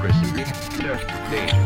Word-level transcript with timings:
democracy. 0.00 0.44
Just 0.82 1.08
danger. 1.30 1.56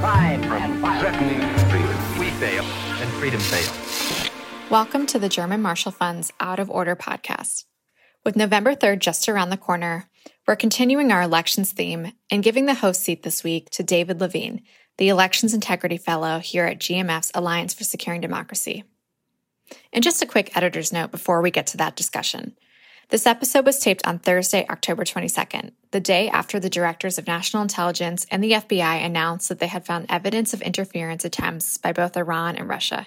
Crime 0.00 0.42
From 0.42 0.62
and 0.62 0.80
violence. 0.80 1.00
threatening 1.00 1.40
freedom. 1.68 2.18
We 2.18 2.30
fail, 2.30 2.64
and 2.64 3.10
freedom 3.12 3.40
fails. 3.40 4.30
Welcome 4.70 5.06
to 5.06 5.18
the 5.18 5.28
German 5.28 5.60
Marshall 5.60 5.92
Fund's 5.92 6.32
Out 6.40 6.58
of 6.58 6.70
Order 6.70 6.96
podcast. 6.96 7.64
With 8.24 8.36
November 8.36 8.74
3rd 8.74 9.00
just 9.00 9.28
around 9.28 9.50
the 9.50 9.56
corner, 9.58 10.08
we're 10.46 10.56
continuing 10.56 11.12
our 11.12 11.22
elections 11.22 11.72
theme 11.72 12.12
and 12.30 12.42
giving 12.42 12.66
the 12.66 12.74
host 12.74 13.02
seat 13.02 13.22
this 13.22 13.44
week 13.44 13.68
to 13.70 13.82
David 13.82 14.20
Levine, 14.20 14.62
the 14.96 15.10
Elections 15.10 15.52
Integrity 15.52 15.98
Fellow 15.98 16.38
here 16.38 16.64
at 16.64 16.78
GMF's 16.78 17.32
Alliance 17.34 17.74
for 17.74 17.84
Securing 17.84 18.22
Democracy. 18.22 18.84
And 19.92 20.02
just 20.02 20.22
a 20.22 20.26
quick 20.26 20.56
editor's 20.56 20.92
note 20.92 21.10
before 21.10 21.42
we 21.42 21.50
get 21.50 21.66
to 21.68 21.76
that 21.78 21.96
discussion. 21.96 22.56
This 23.12 23.26
episode 23.26 23.66
was 23.66 23.78
taped 23.78 24.06
on 24.06 24.20
Thursday, 24.20 24.64
October 24.70 25.04
22nd, 25.04 25.72
the 25.90 26.00
day 26.00 26.30
after 26.30 26.58
the 26.58 26.70
directors 26.70 27.18
of 27.18 27.26
national 27.26 27.60
intelligence 27.62 28.24
and 28.30 28.42
the 28.42 28.52
FBI 28.52 29.04
announced 29.04 29.50
that 29.50 29.58
they 29.58 29.66
had 29.66 29.84
found 29.84 30.06
evidence 30.08 30.54
of 30.54 30.62
interference 30.62 31.22
attempts 31.22 31.76
by 31.76 31.92
both 31.92 32.16
Iran 32.16 32.56
and 32.56 32.70
Russia. 32.70 33.06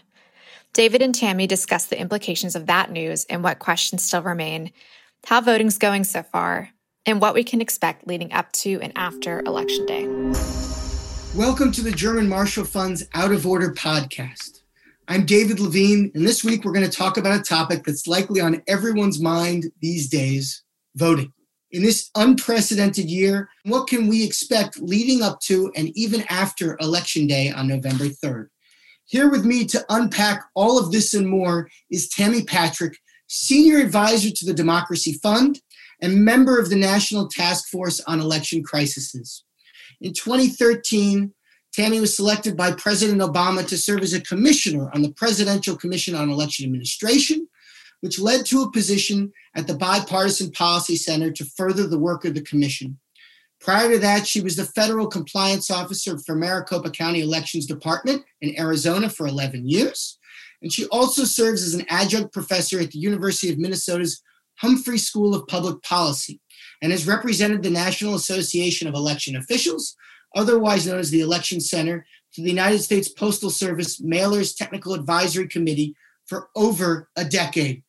David 0.73 1.02
and 1.02 1.15
Tammy 1.15 1.48
discussed 1.48 1.89
the 1.89 1.99
implications 1.99 2.55
of 2.55 2.67
that 2.67 2.91
news 2.91 3.26
and 3.31 3.41
what 3.43 3.57
questions 3.57 4.03
still 4.03 4.21
remain, 4.21 4.71
how 5.26 5.41
voting's 5.41 5.79
going 5.79 6.03
so 6.03 6.21
far, 6.21 6.70
and 7.07 7.20
what 7.20 7.34
we 7.34 7.43
can 7.43 7.59
expect 7.59 8.05
leading 8.05 8.31
up 8.31 8.51
to 8.51 8.79
and 8.84 8.93
after 8.95 9.40
Election 9.40 9.87
Day. 9.87 10.05
Welcome 11.35 11.71
to 11.71 11.81
the 11.81 11.91
German 11.91 12.29
Marshall 12.29 12.65
Fund's 12.65 13.07
Out 13.15 13.31
of 13.31 13.48
Order 13.48 13.73
podcast. 13.73 14.62
I'm 15.07 15.27
David 15.27 15.59
Levine, 15.59 16.11
and 16.15 16.25
this 16.25 16.43
week 16.43 16.65
we're 16.65 16.73
going 16.73 16.89
to 16.89 16.97
talk 16.97 17.17
about 17.17 17.39
a 17.39 17.43
topic 17.43 17.83
that's 17.83 18.07
likely 18.07 18.41
on 18.41 18.63
everyone's 18.67 19.21
mind 19.21 19.65
these 19.79 20.09
days 20.09 20.63
voting. 20.95 21.31
In 21.69 21.83
this 21.83 22.09
unprecedented 22.15 23.07
year, 23.07 23.47
what 23.65 23.87
can 23.87 24.07
we 24.07 24.23
expect 24.23 24.79
leading 24.79 25.21
up 25.21 25.39
to 25.41 25.71
and 25.75 25.89
even 25.95 26.23
after 26.27 26.75
Election 26.79 27.27
Day 27.27 27.51
on 27.51 27.67
November 27.67 28.05
3rd? 28.05 28.47
Here 29.05 29.29
with 29.29 29.45
me 29.45 29.65
to 29.65 29.85
unpack 29.89 30.43
all 30.55 30.79
of 30.79 30.91
this 30.91 31.13
and 31.13 31.27
more 31.27 31.69
is 31.91 32.09
Tammy 32.09 32.43
Patrick, 32.43 32.97
Senior 33.27 33.77
Advisor 33.77 34.31
to 34.31 34.45
the 34.45 34.55
Democracy 34.55 35.19
Fund 35.21 35.62
and 36.01 36.25
member 36.25 36.57
of 36.57 36.69
the 36.71 36.75
National 36.75 37.27
Task 37.27 37.67
Force 37.69 37.99
on 38.07 38.19
Election 38.19 38.63
Crises. 38.63 39.43
In 40.01 40.13
2013, 40.13 41.31
Tammy 41.76 41.99
was 41.99 42.15
selected 42.15 42.55
by 42.55 42.71
President 42.71 43.20
Obama 43.20 43.68
to 43.68 43.77
serve 43.77 43.99
as 43.99 44.13
a 44.13 44.21
commissioner 44.21 44.90
on 44.93 45.01
the 45.01 45.12
Presidential 45.12 45.76
Commission 45.76 46.15
on 46.15 46.29
Election 46.29 46.65
Administration, 46.65 47.49
which 47.99 48.18
led 48.18 48.45
to 48.45 48.62
a 48.62 48.71
position 48.71 49.34
at 49.55 49.68
the 49.68 49.76
Bipartisan 49.76 50.51
Policy 50.51 50.96
Center 50.96 51.31
to 51.31 51.43
further 51.43 51.85
the 51.85 51.99
work 51.99 52.23
of 52.23 52.34
the 52.34 52.41
commission. 52.41 52.98
Prior 53.59 53.91
to 53.91 53.99
that, 53.99 54.26
she 54.26 54.40
was 54.40 54.55
the 54.55 54.63
federal 54.63 55.07
compliance 55.07 55.70
officer 55.70 56.18
for 56.20 56.34
Maricopa 56.34 56.91
County 56.91 57.21
Elections 57.21 57.65
Department 57.65 58.23
in 58.40 58.57
Arizona 58.57 59.09
for 59.09 59.27
11 59.27 59.68
years. 59.68 60.18
And 60.62 60.71
she 60.71 60.85
also 60.85 61.26
serves 61.26 61.62
as 61.62 61.73
an 61.73 61.85
adjunct 61.90 62.31
professor 62.31 62.79
at 62.79 62.91
the 62.91 62.99
University 62.99 63.51
of 63.51 63.59
Minnesota's 63.59 64.22
Humphrey 64.59 64.97
School 64.97 65.35
of 65.35 65.46
Public 65.47 65.81
Policy 65.84 66.40
and 66.81 66.94
has 66.94 67.06
represented 67.06 67.63
the 67.63 67.69
National 67.69 68.16
Association 68.16 68.88
of 68.88 68.94
Election 68.94 69.35
Officials, 69.35 69.97
otherwise 70.35 70.85
known 70.85 71.00
as 71.00 71.09
the 71.09 71.22
Election 71.22 71.59
Center, 71.59 72.05
to 72.33 72.41
the 72.41 72.50
United 72.50 72.79
States 72.79 73.07
Postal 73.07 73.50
Service 73.50 74.01
Mailers 74.01 74.55
Technical 74.55 74.94
Advisory 74.94 75.47
Committee 75.47 75.95
for 76.25 76.50
over 76.55 77.09
a 77.16 77.23
decade. 77.23 77.81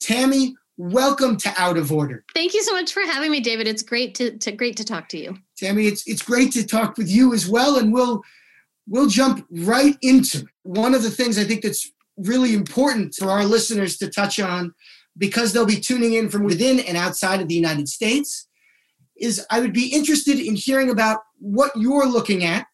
Tammy, 0.00 0.56
welcome 0.76 1.36
to 1.36 1.54
Out 1.56 1.76
of 1.76 1.92
Order. 1.92 2.24
Thank 2.34 2.54
you 2.54 2.62
so 2.62 2.72
much 2.72 2.92
for 2.92 3.02
having 3.02 3.30
me, 3.30 3.38
David. 3.38 3.68
It's 3.68 3.82
great 3.82 4.16
to, 4.16 4.36
to 4.38 4.50
great 4.50 4.76
to 4.78 4.84
talk 4.84 5.08
to 5.10 5.18
you. 5.18 5.38
Tammy, 5.56 5.86
it's 5.86 6.06
it's 6.08 6.22
great 6.22 6.50
to 6.52 6.66
talk 6.66 6.98
with 6.98 7.08
you 7.08 7.32
as 7.32 7.48
well, 7.48 7.78
and 7.78 7.92
we'll 7.92 8.22
we'll 8.88 9.06
jump 9.06 9.46
right 9.50 9.96
into 10.02 10.38
it. 10.38 10.46
One 10.64 10.94
of 10.94 11.04
the 11.04 11.10
things 11.10 11.38
I 11.38 11.44
think 11.44 11.62
that's 11.62 11.90
really 12.16 12.54
important 12.54 13.14
for 13.14 13.30
our 13.30 13.44
listeners 13.44 13.96
to 13.98 14.10
touch 14.10 14.40
on, 14.40 14.74
because 15.16 15.52
they'll 15.52 15.64
be 15.64 15.78
tuning 15.78 16.14
in 16.14 16.28
from 16.28 16.42
within 16.42 16.80
and 16.80 16.96
outside 16.96 17.40
of 17.40 17.46
the 17.46 17.54
United 17.54 17.88
States, 17.88 18.48
is 19.22 19.46
I 19.50 19.60
would 19.60 19.72
be 19.72 19.86
interested 19.86 20.38
in 20.38 20.56
hearing 20.56 20.90
about 20.90 21.20
what 21.38 21.70
you're 21.76 22.06
looking 22.06 22.44
at 22.44 22.66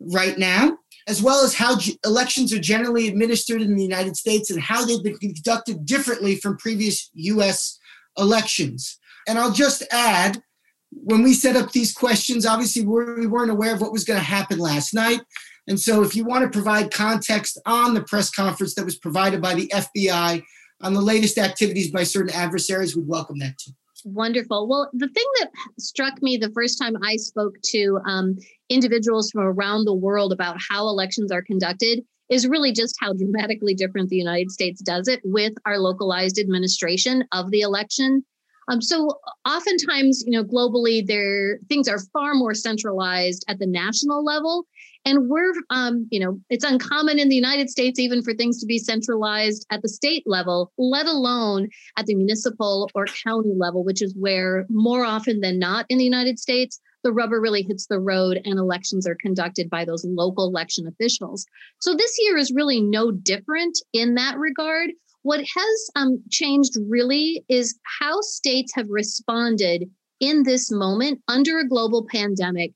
right 0.00 0.36
now, 0.38 0.78
as 1.06 1.22
well 1.22 1.44
as 1.44 1.54
how 1.54 1.76
g- 1.76 1.98
elections 2.04 2.52
are 2.52 2.58
generally 2.58 3.06
administered 3.06 3.60
in 3.60 3.76
the 3.76 3.82
United 3.82 4.16
States 4.16 4.50
and 4.50 4.60
how 4.60 4.84
they've 4.84 5.04
been 5.04 5.18
conducted 5.18 5.84
differently 5.84 6.36
from 6.36 6.56
previous 6.56 7.10
US 7.14 7.78
elections. 8.18 8.98
And 9.28 9.38
I'll 9.38 9.52
just 9.52 9.82
add, 9.92 10.42
when 10.90 11.22
we 11.22 11.34
set 11.34 11.54
up 11.54 11.70
these 11.70 11.92
questions, 11.92 12.46
obviously 12.46 12.82
we 12.82 13.26
weren't 13.26 13.50
aware 13.50 13.74
of 13.74 13.80
what 13.80 13.92
was 13.92 14.04
going 14.04 14.18
to 14.18 14.24
happen 14.24 14.58
last 14.58 14.94
night. 14.94 15.20
And 15.68 15.78
so, 15.78 16.02
if 16.02 16.16
you 16.16 16.24
want 16.24 16.42
to 16.44 16.50
provide 16.50 16.90
context 16.90 17.60
on 17.66 17.94
the 17.94 18.02
press 18.02 18.30
conference 18.30 18.74
that 18.74 18.84
was 18.84 18.98
provided 18.98 19.40
by 19.40 19.54
the 19.54 19.68
FBI 19.68 20.42
on 20.80 20.94
the 20.94 21.00
latest 21.00 21.38
activities 21.38 21.92
by 21.92 22.02
certain 22.02 22.34
adversaries, 22.34 22.96
we'd 22.96 23.06
welcome 23.06 23.38
that 23.38 23.58
too. 23.58 23.72
Wonderful. 24.04 24.68
Well, 24.68 24.90
the 24.92 25.08
thing 25.08 25.26
that 25.40 25.50
struck 25.78 26.22
me 26.22 26.36
the 26.36 26.50
first 26.50 26.78
time 26.78 26.94
I 27.02 27.16
spoke 27.16 27.54
to 27.66 28.00
um, 28.06 28.36
individuals 28.68 29.30
from 29.30 29.42
around 29.42 29.84
the 29.84 29.94
world 29.94 30.32
about 30.32 30.56
how 30.70 30.88
elections 30.88 31.30
are 31.30 31.42
conducted 31.42 32.02
is 32.30 32.46
really 32.46 32.72
just 32.72 32.96
how 33.00 33.12
dramatically 33.12 33.74
different 33.74 34.08
the 34.08 34.16
United 34.16 34.50
States 34.50 34.80
does 34.80 35.08
it 35.08 35.20
with 35.24 35.52
our 35.66 35.78
localized 35.78 36.38
administration 36.38 37.24
of 37.32 37.50
the 37.50 37.60
election. 37.60 38.24
Um, 38.68 38.80
so 38.80 39.18
oftentimes, 39.46 40.22
you 40.24 40.32
know, 40.32 40.44
globally, 40.44 41.04
there 41.04 41.58
things 41.68 41.88
are 41.88 41.98
far 42.12 42.34
more 42.34 42.54
centralized 42.54 43.44
at 43.48 43.58
the 43.58 43.66
national 43.66 44.24
level, 44.24 44.64
and 45.04 45.28
we're, 45.28 45.52
um, 45.70 46.06
you 46.10 46.20
know, 46.20 46.38
it's 46.50 46.64
uncommon 46.64 47.18
in 47.18 47.28
the 47.28 47.36
United 47.36 47.70
States 47.70 47.98
even 47.98 48.22
for 48.22 48.34
things 48.34 48.60
to 48.60 48.66
be 48.66 48.78
centralized 48.78 49.66
at 49.70 49.82
the 49.82 49.88
state 49.88 50.24
level, 50.26 50.72
let 50.78 51.06
alone 51.06 51.68
at 51.96 52.06
the 52.06 52.14
municipal 52.14 52.90
or 52.94 53.06
county 53.06 53.54
level, 53.56 53.84
which 53.84 54.02
is 54.02 54.14
where 54.18 54.66
more 54.68 55.04
often 55.04 55.40
than 55.40 55.58
not 55.58 55.86
in 55.88 55.98
the 55.98 56.04
United 56.04 56.38
States 56.38 56.80
the 57.02 57.12
rubber 57.12 57.40
really 57.40 57.62
hits 57.62 57.86
the 57.86 57.98
road 57.98 58.40
and 58.44 58.58
elections 58.58 59.06
are 59.06 59.16
conducted 59.20 59.70
by 59.70 59.84
those 59.84 60.04
local 60.04 60.46
election 60.46 60.86
officials. 60.86 61.46
So 61.80 61.94
this 61.94 62.16
year 62.18 62.36
is 62.36 62.52
really 62.52 62.80
no 62.80 63.10
different 63.10 63.78
in 63.92 64.14
that 64.16 64.36
regard. 64.38 64.90
What 65.22 65.40
has 65.40 65.90
um, 65.96 66.22
changed 66.30 66.76
really 66.88 67.44
is 67.48 67.78
how 68.00 68.20
states 68.20 68.74
have 68.74 68.86
responded 68.88 69.90
in 70.20 70.42
this 70.42 70.70
moment 70.70 71.22
under 71.28 71.58
a 71.58 71.68
global 71.68 72.06
pandemic 72.10 72.72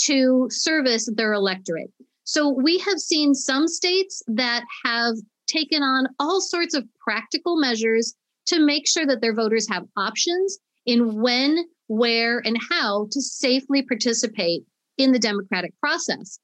to 0.00 0.46
service 0.50 1.08
their 1.14 1.32
electorate. 1.32 1.92
So 2.24 2.48
we 2.48 2.78
have 2.78 2.98
seen 2.98 3.34
some 3.34 3.68
states 3.68 4.22
that 4.26 4.64
have 4.84 5.14
taken 5.46 5.82
on 5.82 6.08
all 6.18 6.40
sorts 6.40 6.74
of 6.74 6.84
practical 7.00 7.58
measures 7.58 8.14
to 8.46 8.64
make 8.64 8.86
sure 8.86 9.06
that 9.06 9.20
their 9.20 9.34
voters 9.34 9.68
have 9.68 9.84
options 9.96 10.58
in 10.86 11.20
when, 11.20 11.64
where, 11.88 12.40
and 12.44 12.56
how 12.70 13.08
to 13.10 13.20
safely 13.20 13.82
participate 13.82 14.64
in 14.98 15.12
the 15.12 15.18
democratic 15.18 15.72
process. 15.80 16.38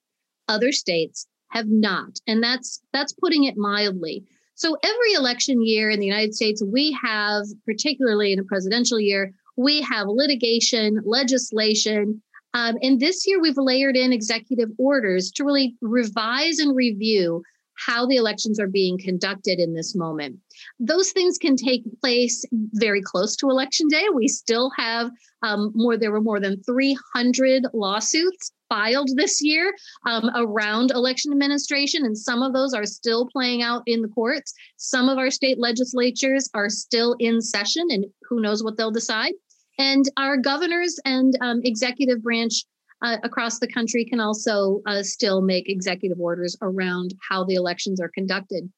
Other 0.49 0.73
states 0.73 1.27
have 1.49 1.67
not, 1.69 2.19
and 2.27 2.43
that's 2.43 2.81
that's 2.93 3.13
putting 3.13 3.45
it 3.45 3.57
mildly. 3.57 4.25
So 4.55 4.77
every 4.83 5.13
election 5.15 5.65
year 5.65 5.91
in 5.91 5.99
the 5.99 6.07
United 6.07 6.35
States, 6.35 6.63
we 6.63 6.97
have, 7.03 7.45
particularly 7.65 8.33
in 8.33 8.39
a 8.39 8.45
presidential 8.45 9.01
year, 9.01 9.33
we 9.57 9.83
have 9.83 10.07
litigation, 10.09 11.01
legislation, 11.05 12.23
um, 12.55 12.77
and 12.83 13.01
this 13.01 13.27
year 13.27 13.41
we've 13.41 13.57
layered 13.57 13.97
in 13.97 14.13
executive 14.13 14.71
orders 14.79 15.31
to 15.33 15.45
really 15.45 15.77
revise 15.81 16.59
and 16.59 16.77
review 16.77 17.43
how 17.87 18.07
the 18.07 18.17
elections 18.17 18.61
are 18.61 18.69
being 18.69 18.99
conducted 18.99 19.59
in 19.59 19.75
this 19.75 19.95
moment. 19.97 20.39
Those 20.79 21.11
things 21.11 21.39
can 21.39 21.57
take 21.57 21.83
place 22.01 22.45
very 22.75 23.03
close 23.03 23.35
to 23.37 23.51
election 23.51 23.89
day. 23.89 24.07
We 24.15 24.29
still 24.29 24.71
have 24.77 25.11
um, 25.43 25.73
more, 25.75 25.97
there 25.97 26.13
were 26.13 26.21
more 26.21 26.39
than 26.39 26.63
300 26.63 27.65
lawsuits 27.73 28.53
filed 28.69 29.11
this 29.17 29.43
year 29.43 29.75
um, 30.07 30.31
around 30.35 30.93
election 30.93 31.33
administration, 31.33 32.05
and 32.05 32.17
some 32.17 32.43
of 32.43 32.53
those 32.53 32.73
are 32.73 32.87
still 32.87 33.27
playing 33.27 33.63
out 33.63 33.83
in 33.87 34.01
the 34.01 34.09
courts. 34.09 34.55
Some 34.77 35.09
of 35.09 35.19
our 35.19 35.31
state 35.31 35.59
legislatures 35.59 36.49
are 36.55 36.69
still 36.69 37.17
in 37.19 37.41
session, 37.41 37.87
and 37.91 38.07
who 38.29 38.41
knows 38.41 38.63
what 38.63 38.77
they'll 38.77 38.91
decide. 38.91 39.33
And 39.79 40.05
our 40.17 40.37
governors 40.37 40.99
and 41.05 41.37
um, 41.41 41.61
executive 41.65 42.23
branch 42.23 42.65
uh, 43.03 43.17
across 43.25 43.59
the 43.59 43.67
country 43.67 44.05
can 44.05 44.21
also 44.21 44.81
uh, 44.87 45.03
still 45.03 45.43
make 45.43 45.69
executive 45.69 46.21
orders 46.21 46.57
around 46.63 47.15
how 47.29 47.45
the 47.45 47.55
elections 47.55 48.01
are 48.01 48.11
conducted. 48.15 48.71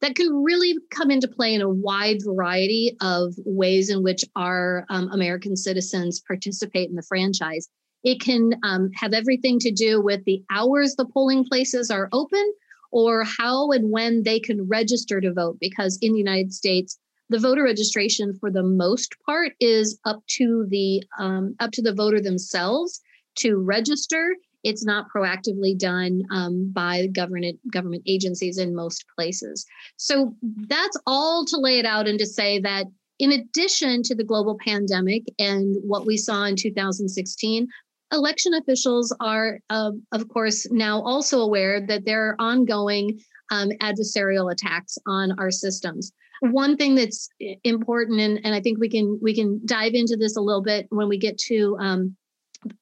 That 0.00 0.14
can 0.14 0.42
really 0.42 0.76
come 0.90 1.10
into 1.10 1.28
play 1.28 1.54
in 1.54 1.60
a 1.60 1.68
wide 1.68 2.20
variety 2.24 2.96
of 3.02 3.34
ways 3.44 3.90
in 3.90 4.02
which 4.02 4.24
our 4.34 4.86
um, 4.88 5.10
American 5.12 5.56
citizens 5.56 6.20
participate 6.20 6.88
in 6.88 6.96
the 6.96 7.02
franchise. 7.02 7.68
It 8.02 8.20
can 8.20 8.52
um, 8.62 8.90
have 8.94 9.12
everything 9.12 9.58
to 9.58 9.70
do 9.70 10.00
with 10.00 10.24
the 10.24 10.42
hours 10.50 10.94
the 10.94 11.04
polling 11.04 11.44
places 11.44 11.90
are 11.90 12.08
open 12.12 12.54
or 12.90 13.24
how 13.24 13.70
and 13.72 13.90
when 13.90 14.22
they 14.22 14.40
can 14.40 14.66
register 14.66 15.20
to 15.20 15.34
vote, 15.34 15.58
because 15.60 15.98
in 16.00 16.12
the 16.12 16.18
United 16.18 16.54
States, 16.54 16.98
the 17.30 17.38
voter 17.38 17.62
registration 17.62 18.36
for 18.38 18.50
the 18.50 18.62
most 18.62 19.14
part 19.24 19.52
is 19.60 19.98
up 20.04 20.20
to 20.26 20.66
the 20.68 21.02
um, 21.18 21.54
up 21.60 21.70
to 21.70 21.82
the 21.82 21.94
voter 21.94 22.20
themselves 22.20 23.00
to 23.36 23.56
register. 23.56 24.34
It's 24.64 24.84
not 24.84 25.06
proactively 25.14 25.78
done 25.78 26.22
um, 26.32 26.70
by 26.72 27.06
government 27.06 27.58
government 27.72 28.02
agencies 28.06 28.58
in 28.58 28.74
most 28.74 29.04
places. 29.16 29.64
So 29.96 30.34
that's 30.42 30.96
all 31.06 31.44
to 31.46 31.56
lay 31.56 31.78
it 31.78 31.86
out 31.86 32.08
and 32.08 32.18
to 32.18 32.26
say 32.26 32.58
that 32.60 32.86
in 33.20 33.32
addition 33.32 34.02
to 34.02 34.14
the 34.14 34.24
global 34.24 34.58
pandemic 34.58 35.22
and 35.38 35.76
what 35.82 36.06
we 36.06 36.16
saw 36.16 36.44
in 36.44 36.56
2016 36.56 37.68
election 38.12 38.54
officials 38.54 39.14
are 39.20 39.60
uh, 39.70 39.92
of 40.10 40.28
course 40.28 40.66
now 40.72 41.00
also 41.02 41.40
aware 41.40 41.86
that 41.86 42.04
there 42.04 42.30
are 42.30 42.36
ongoing 42.40 43.20
um, 43.52 43.70
adversarial 43.82 44.50
attacks 44.50 44.98
on 45.06 45.38
our 45.38 45.50
systems 45.50 46.12
one 46.40 46.76
thing 46.76 46.94
that's 46.94 47.28
important 47.64 48.20
and, 48.20 48.40
and 48.44 48.54
i 48.54 48.60
think 48.60 48.78
we 48.78 48.88
can 48.88 49.18
we 49.22 49.34
can 49.34 49.60
dive 49.64 49.92
into 49.94 50.16
this 50.16 50.36
a 50.36 50.40
little 50.40 50.62
bit 50.62 50.86
when 50.90 51.08
we 51.08 51.18
get 51.18 51.38
to 51.38 51.76
um, 51.80 52.16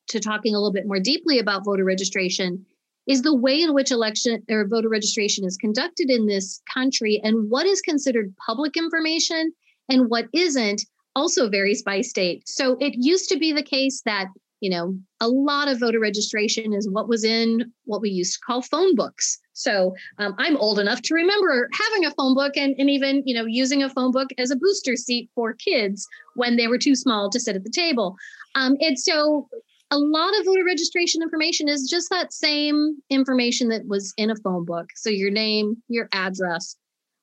to 0.08 0.20
talking 0.20 0.55
a 0.55 0.58
little 0.58 0.72
bit 0.72 0.87
more 0.87 1.00
deeply 1.00 1.38
about 1.38 1.64
voter 1.64 1.84
registration 1.84 2.64
is 3.08 3.22
the 3.22 3.34
way 3.34 3.62
in 3.62 3.75
which 3.75 3.90
election 3.90 4.43
or 4.50 4.69
voter 4.69 4.88
registration 4.88 5.44
is 5.44 5.56
conducted 5.56 6.10
in 6.10 6.26
this 6.26 6.60
country 6.72 7.20
and 7.25 7.50
what 7.50 7.66
is 7.66 7.81
considered 7.81 8.34
public 8.46 8.76
information 8.76 9.50
and 9.88 10.11
what 10.11 10.26
isn't 10.34 10.84
also 11.16 11.49
varies 11.49 11.82
by 11.82 12.02
state. 12.02 12.46
So 12.46 12.76
it 12.81 12.94
used 12.96 13.28
to 13.31 13.38
be 13.38 13.52
the 13.52 13.62
case 13.62 14.02
that, 14.04 14.28
you 14.60 14.70
know, 14.70 14.99
a 15.20 15.28
lot 15.28 15.69
of 15.69 15.81
voter 15.81 16.00
registration 16.00 16.72
is 16.72 16.88
what 16.90 17.08
was 17.08 17.25
in 17.25 17.72
what 17.84 18.00
we 18.00 18.10
used 18.10 18.34
to 18.34 18.40
call 18.46 18.62
phone 18.62 18.94
books. 18.94 19.38
So 19.52 19.94
um, 20.19 20.34
I'm 20.38 20.56
old 20.56 20.78
enough 20.78 21.02
to 21.02 21.14
remember 21.14 21.69
having 21.72 22.05
a 22.06 22.12
phone 22.12 22.34
book 22.34 22.56
and, 22.56 22.75
and 22.78 22.88
even, 22.88 23.22
you 23.26 23.34
know, 23.34 23.44
using 23.44 23.82
a 23.82 23.90
phone 23.90 24.12
book 24.12 24.28
as 24.38 24.50
a 24.50 24.56
booster 24.56 24.96
seat 24.96 25.31
for 25.34 25.52
kids 25.55 26.06
when 26.34 26.56
they 26.56 26.69
were 26.69 26.78
too 26.78 26.94
small 26.94 27.31
to 27.31 27.40
sit 27.40 27.56
at 27.56 27.64
the 27.64 27.70
table. 27.70 28.16
Um, 28.55 28.76
and 28.81 28.99
so 28.99 29.49
a 29.90 29.99
lot 29.99 30.38
of 30.38 30.44
voter 30.44 30.64
registration 30.64 31.22
information 31.22 31.69
is 31.69 31.88
just 31.88 32.08
that 32.11 32.32
same 32.32 32.96
information 33.11 33.69
that 33.70 33.87
was 33.87 34.12
in 34.16 34.31
a 34.31 34.37
phone 34.37 34.64
book. 34.64 34.87
So 34.94 35.11
your 35.11 35.31
name, 35.31 35.82
your 35.88 36.08
address. 36.12 36.76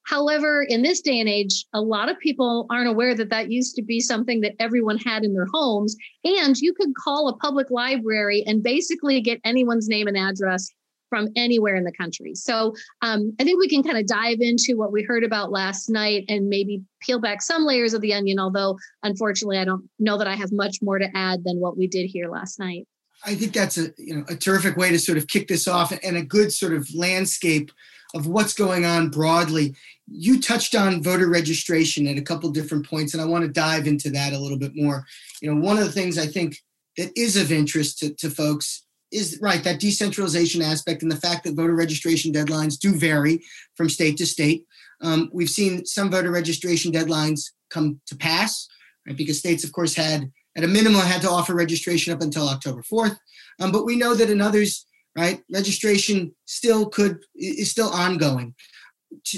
However, 0.06 0.64
in 0.68 0.84
this 0.84 1.02
day 1.02 1.20
and 1.20 1.28
age, 1.28 1.66
a 1.74 1.82
lot 1.82 2.10
of 2.10 2.20
people 2.20 2.68
aren't 2.70 2.90
aware 2.90 3.16
that 3.16 3.30
that 3.32 3.52
used 3.52 3.76
to 3.76 3.82
be 3.82 4.00
something 4.00 4.42
that 4.42 4.54
everyone 4.60 4.98
had 4.98 5.24
in 5.24 5.34
their 5.34 5.48
homes. 5.52 5.96
And 6.24 6.56
you 6.58 6.74
could 6.74 6.96
call 6.96 7.28
a 7.28 7.38
public 7.38 7.72
library 7.72 8.44
and 8.46 8.64
basically 8.64 9.20
get 9.22 9.42
anyone's 9.44 9.88
name 9.88 10.08
and 10.08 10.18
address 10.18 10.70
from 11.10 11.30
anywhere 11.36 11.76
in 11.76 11.84
the 11.84 11.92
country. 11.92 12.36
So 12.36 12.74
um, 13.02 13.34
I 13.40 13.44
think 13.44 13.60
we 13.60 13.70
can 13.70 13.84
kind 13.84 13.98
of 13.98 14.08
dive 14.08 14.40
into 14.42 14.76
what 14.76 14.92
we 14.92 15.04
heard 15.04 15.24
about 15.24 15.52
last 15.52 15.90
night 15.90 16.26
and 16.28 16.50
maybe 16.50 16.82
peel 17.02 17.20
back 17.20 17.42
some 17.42 17.64
layers 17.64 17.94
of 17.94 18.02
the 18.02 18.14
onion, 18.14 18.40
although 18.40 18.78
unfortunately 19.04 19.58
I 19.58 19.66
don't 19.66 19.88
know 20.00 20.18
that 20.18 20.28
I 20.28 20.36
have 20.36 20.52
much 20.52 20.78
more 20.82 21.00
to 21.00 21.10
add 21.16 21.44
than 21.44 21.60
what 21.60 21.78
we 21.78 21.88
did 21.88 22.08
here 22.08 22.30
last 22.30 22.60
night. 22.60 22.88
I 23.26 23.34
think 23.36 23.54
that's 23.54 23.78
a 23.78 23.92
you 23.98 24.18
know 24.18 24.26
a 24.28 24.36
terrific 24.36 24.78
way 24.78 24.92
to 24.92 25.00
sort 25.00 25.18
of 25.18 25.28
kick 25.28 25.48
this 25.48 25.68
off 25.68 25.98
and 26.04 26.18
a 26.18 26.22
good 26.22 26.52
sort 26.52 26.74
of 26.74 26.88
landscape 26.94 27.72
of 28.16 28.28
what's 28.28 28.54
going 28.54 28.86
on 28.86 29.10
broadly. 29.10 29.76
You 30.08 30.42
touched 30.42 30.74
on 30.74 31.04
voter 31.04 31.30
registration 31.30 32.08
at 32.08 32.18
a 32.18 32.22
couple 32.22 32.50
different 32.50 32.90
points, 32.90 33.14
and 33.14 33.22
I 33.22 33.26
want 33.26 33.44
to 33.44 33.52
dive 33.52 33.86
into 33.86 34.10
that 34.12 34.34
a 34.34 34.40
little 34.40 34.58
bit 34.58 34.72
more. 34.76 35.06
You 35.42 35.54
know, 35.54 35.62
one 35.62 35.78
of 35.78 35.84
the 35.84 35.92
things 35.92 36.18
I 36.18 36.26
think 36.26 36.64
that 36.98 37.12
is 37.18 37.36
of 37.36 37.52
interest 37.52 38.00
to, 38.00 38.14
to 38.16 38.30
folks 38.30 38.86
is 39.12 39.38
right 39.42 39.64
that 39.64 39.80
decentralization 39.80 40.62
aspect 40.62 41.04
and 41.04 41.12
the 41.12 41.18
fact 41.18 41.44
that 41.44 41.56
voter 41.56 41.76
registration 41.76 42.34
deadlines 42.34 42.80
do 42.80 42.94
vary 42.94 43.42
from 43.76 43.90
state 43.90 44.18
to 44.18 44.26
state. 44.26 44.66
Um, 45.02 45.30
we've 45.34 45.50
seen 45.50 45.86
some 45.86 46.10
voter 46.10 46.32
registration 46.32 46.92
deadlines 46.92 47.52
come 47.70 48.00
to 48.08 48.16
pass, 48.16 48.68
right? 49.06 49.16
Because 49.16 49.40
states, 49.40 49.64
of 49.64 49.72
course, 49.72 49.94
had 49.94 50.32
at 50.56 50.64
a 50.64 50.68
minimum 50.68 51.02
had 51.02 51.22
to 51.22 51.30
offer 51.30 51.54
registration 51.54 52.14
up 52.14 52.22
until 52.22 52.48
October 52.48 52.82
4th. 52.82 53.18
Um, 53.60 53.72
but 53.72 53.86
we 53.86 53.98
know 53.98 54.16
that 54.16 54.30
in 54.30 54.42
others, 54.42 54.86
right, 55.24 55.42
registration 55.52 56.34
still 56.46 56.88
could 56.88 57.20
is 57.36 57.72
still 57.72 57.90
ongoing. 57.90 58.54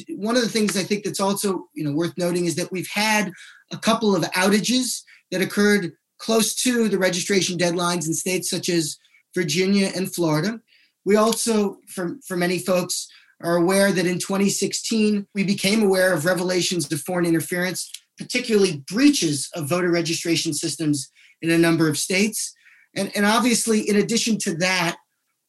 One 0.09 0.35
of 0.35 0.41
the 0.41 0.50
things 0.50 0.75
I 0.75 0.83
think 0.83 1.03
that's 1.03 1.19
also 1.19 1.68
you 1.74 1.83
know 1.83 1.91
worth 1.91 2.13
noting 2.18 2.45
is 2.45 2.56
that 2.56 2.71
we've 2.71 2.89
had 2.91 3.31
a 3.71 3.77
couple 3.77 4.15
of 4.15 4.24
outages 4.31 5.03
that 5.31 5.41
occurred 5.41 5.91
close 6.19 6.56
to 6.56 6.89
the 6.89 6.97
registration 6.97 7.57
deadlines 7.57 8.07
in 8.07 8.13
states 8.13 8.50
such 8.50 8.69
as 8.69 8.97
Virginia, 9.38 9.91
and 9.95 10.13
Florida. 10.13 10.59
We 11.06 11.15
also, 11.15 11.77
for, 11.88 12.18
for 12.25 12.35
many 12.35 12.57
folks, 12.57 13.07
are 13.44 13.57
aware 13.57 13.91
that 13.91 14.07
in 14.07 14.18
2016, 14.18 15.27
we 15.35 15.44
became 15.44 15.83
aware 15.83 16.12
of 16.12 16.25
revelations 16.25 16.91
of 16.91 17.01
foreign 17.01 17.25
interference, 17.25 17.91
particularly 18.18 18.83
breaches 18.91 19.47
of 19.53 19.69
voter 19.69 19.91
registration 19.91 20.53
systems 20.53 21.12
in 21.44 21.51
a 21.51 21.57
number 21.57 21.88
of 21.88 22.00
states. 22.00 22.53
And, 22.95 23.12
and 23.15 23.27
obviously, 23.27 23.88
in 23.88 23.97
addition 23.97 24.39
to 24.39 24.56
that, 24.56 24.97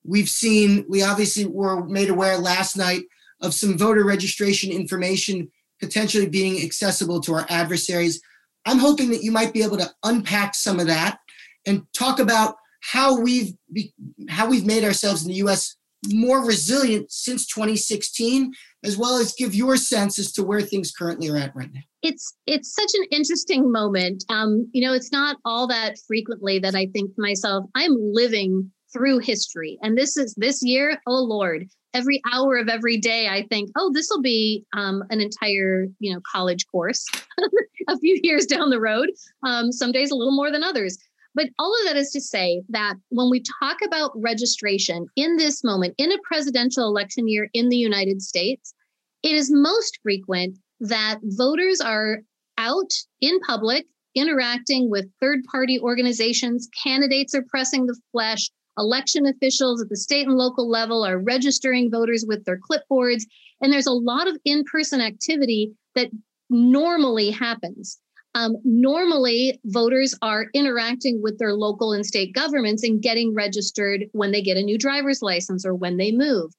we've 0.09 0.29
seen, 0.29 0.85
we 0.89 1.03
obviously 1.03 1.45
were 1.45 1.85
made 1.85 2.09
aware 2.09 2.39
last 2.39 2.77
night 2.77 3.03
of 3.41 3.55
some 3.55 3.77
voter 3.77 4.05
registration 4.05 4.73
information 4.73 5.51
potentially 5.81 6.29
being 6.29 6.65
accessible 6.65 7.21
to 7.21 7.35
our 7.35 7.47
adversaries. 7.49 8.21
I'm 8.65 8.79
hoping 8.79 9.11
that 9.11 9.23
you 9.23 9.31
might 9.31 9.53
be 9.53 9.63
able 9.63 9.77
to 9.77 9.91
unpack 10.03 10.55
some 10.55 10.81
of 10.81 10.87
that 10.89 11.21
and 11.67 11.83
talk 11.93 12.19
about 12.19 12.57
how 12.81 13.21
we've 13.21 13.53
how 14.29 14.49
we've 14.49 14.67
made 14.67 14.85
ourselves 14.85 15.23
in 15.23 15.29
the 15.29 15.37
U.S. 15.37 15.77
more 16.09 16.45
resilient 16.45 17.11
since 17.11 17.47
2016, 17.47 18.53
as 18.85 18.97
well 18.97 19.19
as 19.19 19.35
give 19.35 19.55
your 19.55 19.77
sense 19.77 20.19
as 20.19 20.33
to 20.33 20.43
where 20.43 20.61
things 20.61 20.91
currently 20.91 21.29
are 21.29 21.37
at 21.37 21.55
right 21.55 21.73
now. 21.73 21.81
It's 22.03 22.37
it's 22.47 22.75
such 22.75 22.91
an 22.95 23.07
interesting 23.11 23.71
moment. 23.71 24.25
Um, 24.29 24.69
you 24.73 24.87
know, 24.87 24.95
it's 24.95 25.13
not 25.13 25.37
all 25.45 25.67
that 25.69 25.97
frequently 26.07 26.59
that 26.61 26.75
I 26.75 26.87
think 26.87 27.15
to 27.15 27.21
myself, 27.21 27.67
I'm 27.75 27.95
living 27.97 28.71
through 28.93 29.19
history, 29.19 29.79
and 29.83 29.97
this 29.97 30.17
is 30.17 30.35
this 30.37 30.63
year. 30.63 31.01
Oh 31.07 31.23
Lord, 31.23 31.67
every 31.95 32.21
hour 32.33 32.57
of 32.57 32.69
every 32.69 32.99
day, 32.99 33.29
I 33.29 33.47
think, 33.49 33.71
oh, 33.77 33.91
this 33.93 34.09
will 34.11 34.23
be 34.23 34.65
um, 34.75 35.03
an 35.11 35.21
entire 35.21 35.87
you 35.99 36.13
know 36.13 36.21
college 36.31 36.67
course. 36.71 37.05
a 37.89 37.99
few 37.99 38.21
years 38.23 38.47
down 38.47 38.71
the 38.71 38.81
road, 38.81 39.09
um, 39.45 39.73
some 39.73 39.93
days 39.93 40.11
a 40.11 40.15
little 40.15 40.37
more 40.37 40.51
than 40.51 40.63
others. 40.63 40.99
But 41.35 41.49
all 41.59 41.73
of 41.73 41.87
that 41.87 41.97
is 41.97 42.11
to 42.11 42.21
say 42.21 42.63
that 42.71 42.95
when 43.11 43.31
we 43.31 43.43
talk 43.61 43.79
about 43.85 44.13
registration 44.17 45.07
in 45.17 45.37
this 45.37 45.63
moment, 45.63 45.95
in 45.99 46.11
a 46.11 46.19
presidential 46.25 46.85
election 46.85 47.29
year 47.29 47.49
in 47.55 47.69
the 47.69 47.77
United 47.77 48.23
States, 48.23 48.75
it 49.23 49.33
is 49.33 49.51
most 49.51 49.99
frequent 50.03 50.59
that 50.81 51.19
voters 51.23 51.81
are 51.81 52.21
out 52.57 52.91
in 53.21 53.39
public 53.41 53.87
interacting 54.15 54.91
with 54.91 55.07
third 55.21 55.41
party 55.51 55.79
organizations. 55.79 56.69
Candidates 56.83 57.35
are 57.35 57.45
pressing 57.49 57.87
the 57.87 57.99
flesh. 58.13 58.51
Election 58.79 59.27
officials 59.27 59.83
at 59.83 59.89
the 59.89 59.97
state 59.97 60.27
and 60.27 60.37
local 60.37 60.69
level 60.69 61.05
are 61.05 61.19
registering 61.19 61.91
voters 61.91 62.25
with 62.27 62.45
their 62.45 62.59
clipboards. 62.59 63.25
And 63.61 63.73
there's 63.73 63.87
a 63.87 63.93
lot 63.93 64.29
of 64.29 64.39
in 64.45 64.65
person 64.65 65.01
activity 65.01 65.73
that 65.95 66.11
normally 66.49 67.31
happens. 67.31 67.99
Um, 68.35 68.57
normally, 68.63 69.59
voters 69.65 70.15
are 70.23 70.47
interacting 70.55 71.21
with 71.23 71.39
their 71.39 71.55
local 71.55 71.93
and 71.93 72.07
state 72.07 72.35
governments 72.35 72.85
and 72.85 73.03
getting 73.03 73.35
registered 73.35 74.05
when 74.13 74.33
they 74.33 74.43
get 74.43 74.57
a 74.57 74.63
new 74.63 74.79
driver's 74.79 75.23
license 75.23 75.67
or 75.67 75.75
when 75.75 75.97
they 75.97 76.13
move. 76.13 76.53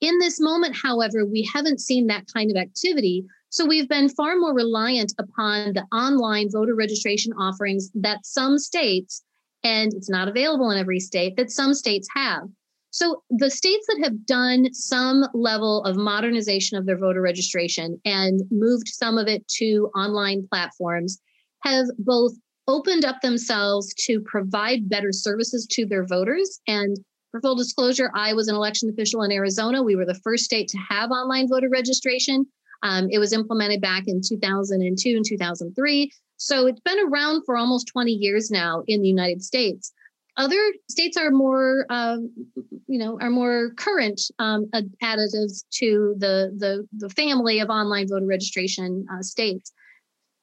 In 0.00 0.18
this 0.18 0.40
moment, 0.40 0.76
however, 0.82 1.24
we 1.24 1.48
haven't 1.52 1.80
seen 1.80 2.06
that 2.06 2.26
kind 2.32 2.50
of 2.50 2.56
activity. 2.56 3.24
So 3.50 3.66
we've 3.66 3.88
been 3.88 4.08
far 4.08 4.36
more 4.36 4.54
reliant 4.54 5.12
upon 5.18 5.72
the 5.72 5.84
online 5.92 6.48
voter 6.50 6.74
registration 6.74 7.32
offerings 7.34 7.90
that 7.94 8.24
some 8.24 8.58
states, 8.58 9.22
and 9.66 9.92
it's 9.94 10.08
not 10.08 10.28
available 10.28 10.70
in 10.70 10.78
every 10.78 11.00
state, 11.00 11.36
that 11.36 11.50
some 11.50 11.74
states 11.74 12.06
have. 12.14 12.42
So 12.90 13.22
the 13.30 13.50
states 13.50 13.84
that 13.88 14.04
have 14.04 14.24
done 14.24 14.72
some 14.72 15.26
level 15.34 15.82
of 15.82 15.96
modernization 15.96 16.78
of 16.78 16.86
their 16.86 16.96
voter 16.96 17.20
registration 17.20 18.00
and 18.04 18.40
moved 18.52 18.86
some 18.86 19.18
of 19.18 19.26
it 19.26 19.46
to 19.58 19.90
online 19.96 20.46
platforms 20.50 21.18
have 21.64 21.86
both 21.98 22.32
opened 22.68 23.04
up 23.04 23.20
themselves 23.22 23.92
to 24.06 24.20
provide 24.20 24.88
better 24.88 25.10
services 25.10 25.66
to 25.72 25.84
their 25.84 26.06
voters. 26.06 26.60
And 26.68 26.96
for 27.32 27.40
full 27.40 27.56
disclosure, 27.56 28.10
I 28.14 28.34
was 28.34 28.46
an 28.46 28.54
election 28.54 28.88
official 28.88 29.22
in 29.24 29.32
Arizona. 29.32 29.82
We 29.82 29.96
were 29.96 30.06
the 30.06 30.20
first 30.22 30.44
state 30.44 30.68
to 30.68 30.78
have 30.78 31.10
online 31.10 31.48
voter 31.48 31.68
registration. 31.68 32.46
Um, 32.82 33.08
it 33.10 33.18
was 33.18 33.32
implemented 33.32 33.80
back 33.80 34.04
in 34.06 34.20
2002 34.26 35.16
and 35.16 35.24
2003. 35.24 36.10
So 36.36 36.66
it's 36.66 36.80
been 36.80 36.98
around 37.08 37.44
for 37.44 37.56
almost 37.56 37.88
20 37.88 38.12
years 38.12 38.50
now 38.50 38.82
in 38.86 39.02
the 39.02 39.08
United 39.08 39.42
States. 39.42 39.92
Other 40.36 40.60
states 40.90 41.16
are 41.16 41.30
more, 41.30 41.86
um, 41.88 42.30
you 42.86 42.98
know, 42.98 43.18
are 43.22 43.30
more 43.30 43.70
current 43.76 44.20
um, 44.38 44.66
additives 45.02 45.64
to 45.78 46.14
the, 46.18 46.52
the 46.58 46.86
the 46.98 47.08
family 47.08 47.58
of 47.60 47.70
online 47.70 48.06
voter 48.08 48.26
registration 48.26 49.06
uh, 49.10 49.22
states. 49.22 49.72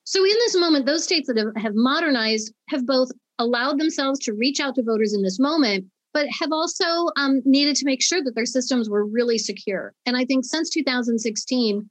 So, 0.04 0.24
in 0.26 0.32
this 0.32 0.58
moment, 0.58 0.88
those 0.88 1.04
states 1.04 1.28
that 1.28 1.38
have, 1.38 1.56
have 1.56 1.76
modernized 1.76 2.54
have 2.70 2.88
both 2.88 3.12
allowed 3.38 3.80
themselves 3.80 4.20
to 4.22 4.34
reach 4.34 4.60
out 4.60 4.74
to 4.76 4.84
voters 4.84 5.14
in 5.14 5.22
this 5.22 5.40
moment, 5.40 5.86
but 6.12 6.28
have 6.40 6.52
also 6.52 7.10
um, 7.16 7.42
needed 7.46 7.76
to 7.76 7.86
make 7.86 8.02
sure 8.02 8.24
that 8.24 8.34
their 8.34 8.46
systems 8.46 8.90
were 8.90 9.06
really 9.06 9.38
secure. 9.38 9.94
And 10.08 10.18
I 10.18 10.26
think 10.26 10.44
since 10.44 10.70
2016, 10.72 11.90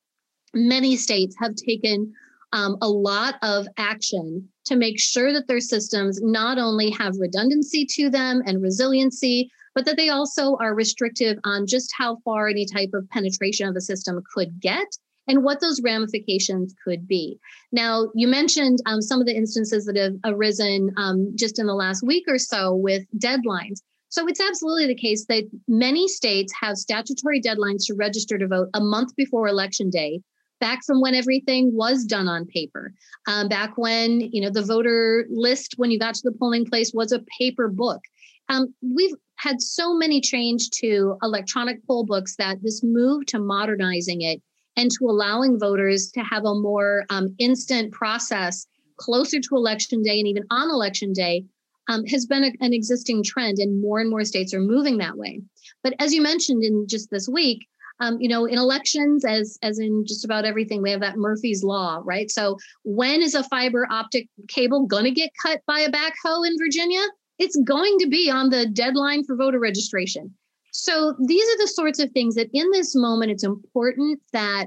many 0.54 0.97
states 0.97 1.35
have 1.40 1.54
taken 1.54 2.12
um, 2.52 2.76
a 2.82 2.88
lot 2.88 3.37
of 3.42 3.66
action 3.78 4.49
to 4.66 4.76
make 4.76 5.00
sure 5.00 5.32
that 5.32 5.49
their 5.49 5.61
systems 5.61 6.21
not 6.23 6.59
only 6.59 6.90
have 6.90 7.14
redundancy 7.18 7.87
to 7.87 8.11
them 8.11 8.42
and 8.47 8.62
resiliency, 8.62 9.50
but 9.75 9.87
that 9.87 9.97
they 9.97 10.11
also 10.11 10.56
are 10.61 10.75
restrictive 10.75 11.38
on 11.44 11.66
just 11.66 11.90
how 11.97 12.16
far 12.25 12.49
any 12.49 12.66
type 12.66 12.90
of 12.92 13.09
penetration 13.11 13.68
of 13.68 13.76
a 13.76 13.80
system 13.80 14.23
could 14.35 14.61
get 14.61 14.87
and 15.28 15.44
what 15.44 15.61
those 15.61 15.80
ramifications 15.82 16.75
could 16.85 17.06
be. 17.06 17.38
Now, 17.71 18.09
you 18.14 18.26
mentioned 18.26 18.80
um, 18.87 19.00
some 19.00 19.21
of 19.21 19.26
the 19.26 19.37
instances 19.37 19.87
that 19.87 19.97
have 19.97 20.16
arisen 20.25 20.92
um, 20.97 21.32
just 21.37 21.59
in 21.59 21.66
the 21.66 21.75
last 21.75 22.04
week 22.04 22.25
or 22.28 22.38
so 22.38 22.75
with 22.75 23.04
deadlines. 23.16 23.80
So 24.09 24.26
it's 24.26 24.40
absolutely 24.40 24.88
the 24.88 24.94
case 24.94 25.25
that 25.26 25.49
many 25.68 26.06
states 26.06 26.52
have 26.61 26.76
statutory 26.76 27.40
deadlines 27.40 27.87
to 27.87 27.94
register 27.94 28.37
to 28.37 28.47
vote 28.47 28.68
a 28.75 28.80
month 28.80 29.16
before 29.16 29.49
election 29.49 29.88
day 29.88 30.21
back 30.62 30.85
from 30.87 31.00
when 31.00 31.12
everything 31.12 31.75
was 31.75 32.04
done 32.04 32.28
on 32.28 32.47
paper. 32.47 32.95
Um, 33.26 33.49
back 33.49 33.76
when 33.76 34.21
you 34.21 34.40
know 34.40 34.49
the 34.49 34.62
voter 34.62 35.26
list 35.28 35.75
when 35.76 35.90
you 35.90 35.99
got 35.99 36.14
to 36.14 36.23
the 36.25 36.38
polling 36.38 36.64
place 36.64 36.92
was 36.95 37.11
a 37.11 37.25
paper 37.38 37.69
book. 37.69 38.00
Um, 38.49 38.73
we've 38.81 39.14
had 39.37 39.61
so 39.61 39.92
many 39.92 40.21
change 40.21 40.71
to 40.81 41.16
electronic 41.23 41.85
poll 41.87 42.04
books 42.04 42.37
that 42.37 42.62
this 42.62 42.81
move 42.85 43.26
to 43.26 43.40
modernizing 43.40 44.23
it 44.23 44.40
and 44.76 44.88
to 44.92 45.04
allowing 45.07 45.59
voters 45.59 46.12
to 46.12 46.21
have 46.21 46.45
a 46.45 46.54
more 46.54 47.04
um, 47.11 47.35
instant 47.38 47.92
process 47.92 48.66
closer 48.99 49.40
to 49.40 49.57
election 49.57 50.00
day 50.02 50.21
and 50.21 50.28
even 50.28 50.45
on 50.50 50.71
election 50.71 51.12
day 51.12 51.45
um, 51.88 52.04
has 52.07 52.25
been 52.25 52.45
a, 52.45 52.52
an 52.61 52.73
existing 52.73 53.25
trend 53.25 53.59
and 53.59 53.83
more 53.83 53.99
and 53.99 54.11
more 54.11 54.25
states 54.25 54.54
are 54.54 54.61
moving 54.61 54.99
that 54.99 55.16
way. 55.16 55.42
But 55.83 55.95
as 55.99 56.14
you 56.14 56.23
mentioned 56.23 56.62
in 56.62 56.87
just 56.88 57.11
this 57.11 57.28
week 57.28 57.66
um, 58.02 58.21
you 58.21 58.28
know, 58.28 58.47
in 58.47 58.59
elections, 58.59 59.25
as 59.25 59.59
as 59.62 59.78
in 59.78 60.04
just 60.04 60.25
about 60.25 60.44
everything, 60.44 60.82
we 60.82 60.90
have 60.90 61.00
that 61.00 61.16
Murphy's 61.16 61.62
law, 61.62 62.00
right? 62.04 62.28
So 62.30 62.59
when 62.82 63.23
is 63.23 63.35
a 63.35 63.44
fiber 63.44 63.87
optic 63.90 64.28
cable 64.49 64.87
going 64.87 65.04
to 65.04 65.12
get 65.12 65.30
cut 65.40 65.61
by 65.68 65.80
a 65.80 65.90
backhoe 65.90 66.44
in 66.44 66.59
Virginia? 66.59 67.00
It's 67.38 67.56
going 67.64 67.99
to 68.00 68.09
be 68.09 68.28
on 68.28 68.50
the 68.50 68.66
deadline 68.66 69.23
for 69.25 69.37
voter 69.37 69.61
registration. 69.61 70.35
So 70.73 71.14
these 71.26 71.49
are 71.49 71.59
the 71.59 71.68
sorts 71.68 72.00
of 72.00 72.11
things 72.11 72.35
that 72.35 72.49
in 72.52 72.68
this 72.73 72.97
moment, 72.97 73.30
it's 73.30 73.44
important 73.44 74.21
that 74.32 74.66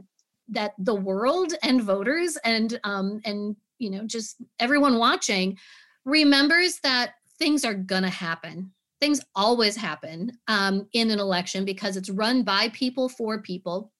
that 0.49 0.71
the 0.77 0.95
world 0.95 1.53
and 1.61 1.81
voters 1.81 2.37
and 2.45 2.79
um, 2.85 3.19
and 3.25 3.57
you 3.79 3.89
know 3.89 4.05
just 4.05 4.37
everyone 4.61 4.97
watching 4.97 5.57
remembers 6.05 6.79
that 6.83 7.15
things 7.37 7.65
are 7.65 7.73
gonna 7.73 8.09
happen 8.09 8.71
things 8.99 9.21
always 9.35 9.75
happen 9.75 10.31
um, 10.47 10.87
in 10.93 11.11
an 11.11 11.19
election 11.19 11.65
because 11.65 11.97
it's 11.97 12.09
run 12.09 12.43
by 12.43 12.69
people 12.69 13.09
for 13.09 13.41
people. 13.41 13.91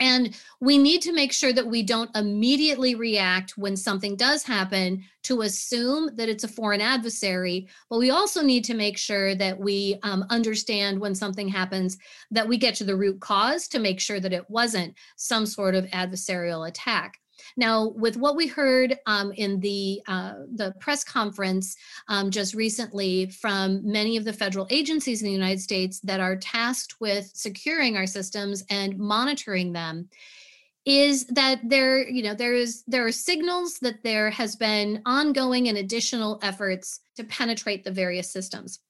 And 0.00 0.36
we 0.60 0.78
need 0.78 1.00
to 1.02 1.12
make 1.12 1.32
sure 1.32 1.52
that 1.52 1.66
we 1.66 1.84
don't 1.84 2.14
immediately 2.16 2.96
react 2.96 3.56
when 3.56 3.76
something 3.76 4.16
does 4.16 4.42
happen 4.42 5.04
to 5.24 5.42
assume 5.42 6.10
that 6.16 6.28
it's 6.28 6.42
a 6.42 6.48
foreign 6.48 6.80
adversary. 6.80 7.68
But 7.88 7.98
we 7.98 8.10
also 8.10 8.42
need 8.42 8.64
to 8.64 8.74
make 8.74 8.98
sure 8.98 9.36
that 9.36 9.60
we 9.60 10.00
um, 10.02 10.24
understand 10.28 10.98
when 10.98 11.14
something 11.14 11.46
happens 11.46 11.98
that 12.32 12.48
we 12.48 12.56
get 12.56 12.74
to 12.76 12.84
the 12.84 12.96
root 12.96 13.20
cause 13.20 13.68
to 13.68 13.78
make 13.78 14.00
sure 14.00 14.18
that 14.18 14.32
it 14.32 14.50
wasn't 14.50 14.94
some 15.16 15.46
sort 15.46 15.76
of 15.76 15.86
adversarial 15.86 16.66
attack. 16.66 17.21
Now, 17.56 17.88
with 17.88 18.16
what 18.16 18.36
we 18.36 18.46
heard 18.46 18.98
um, 19.06 19.32
in 19.32 19.60
the 19.60 20.02
uh, 20.06 20.34
the 20.54 20.74
press 20.80 21.04
conference 21.04 21.76
um, 22.08 22.30
just 22.30 22.54
recently 22.54 23.26
from 23.26 23.80
many 23.84 24.16
of 24.16 24.24
the 24.24 24.32
federal 24.32 24.66
agencies 24.70 25.22
in 25.22 25.26
the 25.26 25.32
United 25.32 25.60
States 25.60 26.00
that 26.00 26.20
are 26.20 26.36
tasked 26.36 27.00
with 27.00 27.30
securing 27.34 27.96
our 27.96 28.06
systems 28.06 28.64
and 28.70 28.98
monitoring 28.98 29.72
them, 29.72 30.08
is 30.84 31.26
that 31.26 31.60
there 31.64 32.08
you 32.08 32.22
know 32.22 32.34
there 32.34 32.54
is 32.54 32.84
there 32.86 33.06
are 33.06 33.12
signals 33.12 33.78
that 33.80 34.02
there 34.02 34.30
has 34.30 34.56
been 34.56 35.02
ongoing 35.06 35.68
and 35.68 35.78
additional 35.78 36.38
efforts 36.42 37.00
to 37.16 37.24
penetrate 37.24 37.84
the 37.84 37.90
various 37.90 38.32
systems 38.32 38.80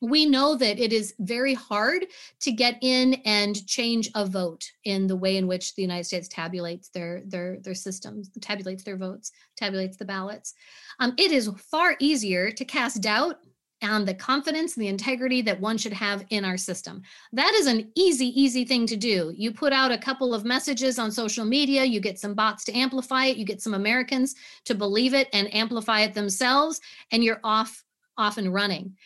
we 0.00 0.26
know 0.26 0.54
that 0.56 0.78
it 0.78 0.92
is 0.92 1.14
very 1.18 1.54
hard 1.54 2.06
to 2.40 2.52
get 2.52 2.78
in 2.82 3.14
and 3.24 3.66
change 3.66 4.10
a 4.14 4.24
vote 4.24 4.70
in 4.84 5.06
the 5.06 5.16
way 5.16 5.36
in 5.36 5.46
which 5.46 5.74
the 5.74 5.82
United 5.82 6.04
States 6.04 6.28
tabulates 6.28 6.90
their 6.90 7.22
their 7.26 7.58
their 7.60 7.74
systems, 7.74 8.30
tabulates 8.40 8.84
their 8.84 8.96
votes, 8.96 9.32
tabulates 9.56 9.96
the 9.96 10.04
ballots. 10.04 10.54
Um, 11.00 11.14
it 11.18 11.32
is 11.32 11.50
far 11.70 11.96
easier 11.98 12.50
to 12.50 12.64
cast 12.64 13.02
doubt 13.02 13.38
on 13.82 14.04
the 14.04 14.14
confidence 14.14 14.76
and 14.76 14.82
the 14.82 14.88
integrity 14.88 15.40
that 15.42 15.60
one 15.60 15.78
should 15.78 15.92
have 15.92 16.24
in 16.30 16.44
our 16.44 16.56
system. 16.56 17.02
That 17.32 17.54
is 17.54 17.66
an 17.66 17.90
easy, 17.94 18.26
easy 18.40 18.64
thing 18.64 18.86
to 18.86 18.96
do. 18.96 19.32
You 19.36 19.52
put 19.52 19.72
out 19.72 19.92
a 19.92 19.98
couple 19.98 20.34
of 20.34 20.44
messages 20.44 20.98
on 20.98 21.12
social 21.12 21.44
media, 21.44 21.84
you 21.84 22.00
get 22.00 22.18
some 22.18 22.34
bots 22.34 22.64
to 22.64 22.76
amplify 22.76 23.26
it, 23.26 23.36
you 23.36 23.44
get 23.44 23.62
some 23.62 23.74
Americans 23.74 24.34
to 24.64 24.74
believe 24.74 25.14
it 25.14 25.28
and 25.32 25.52
amplify 25.54 26.00
it 26.00 26.14
themselves, 26.14 26.80
and 27.12 27.22
you're 27.22 27.40
off 27.44 27.84
off 28.16 28.36
and 28.36 28.52
running. 28.52 28.96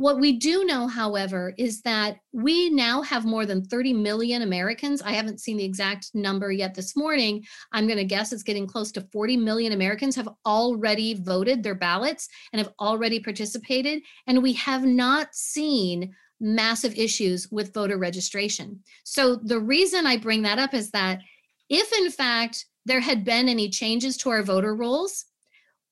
What 0.00 0.18
we 0.18 0.32
do 0.32 0.64
know, 0.64 0.86
however, 0.86 1.52
is 1.58 1.82
that 1.82 2.20
we 2.32 2.70
now 2.70 3.02
have 3.02 3.26
more 3.26 3.44
than 3.44 3.62
30 3.62 3.92
million 3.92 4.40
Americans. 4.40 5.02
I 5.02 5.12
haven't 5.12 5.40
seen 5.40 5.58
the 5.58 5.64
exact 5.66 6.12
number 6.14 6.50
yet 6.50 6.74
this 6.74 6.96
morning. 6.96 7.44
I'm 7.72 7.86
going 7.86 7.98
to 7.98 8.04
guess 8.04 8.32
it's 8.32 8.42
getting 8.42 8.66
close 8.66 8.90
to 8.92 9.06
40 9.12 9.36
million 9.36 9.74
Americans 9.74 10.16
have 10.16 10.30
already 10.46 11.12
voted 11.12 11.62
their 11.62 11.74
ballots 11.74 12.30
and 12.50 12.60
have 12.60 12.72
already 12.80 13.20
participated. 13.20 14.02
And 14.26 14.42
we 14.42 14.54
have 14.54 14.86
not 14.86 15.34
seen 15.34 16.14
massive 16.40 16.96
issues 16.96 17.48
with 17.50 17.74
voter 17.74 17.98
registration. 17.98 18.82
So 19.04 19.36
the 19.36 19.60
reason 19.60 20.06
I 20.06 20.16
bring 20.16 20.40
that 20.44 20.58
up 20.58 20.72
is 20.72 20.90
that 20.92 21.20
if, 21.68 21.92
in 21.92 22.10
fact, 22.10 22.64
there 22.86 23.00
had 23.00 23.22
been 23.22 23.50
any 23.50 23.68
changes 23.68 24.16
to 24.16 24.30
our 24.30 24.42
voter 24.42 24.74
rolls, 24.74 25.26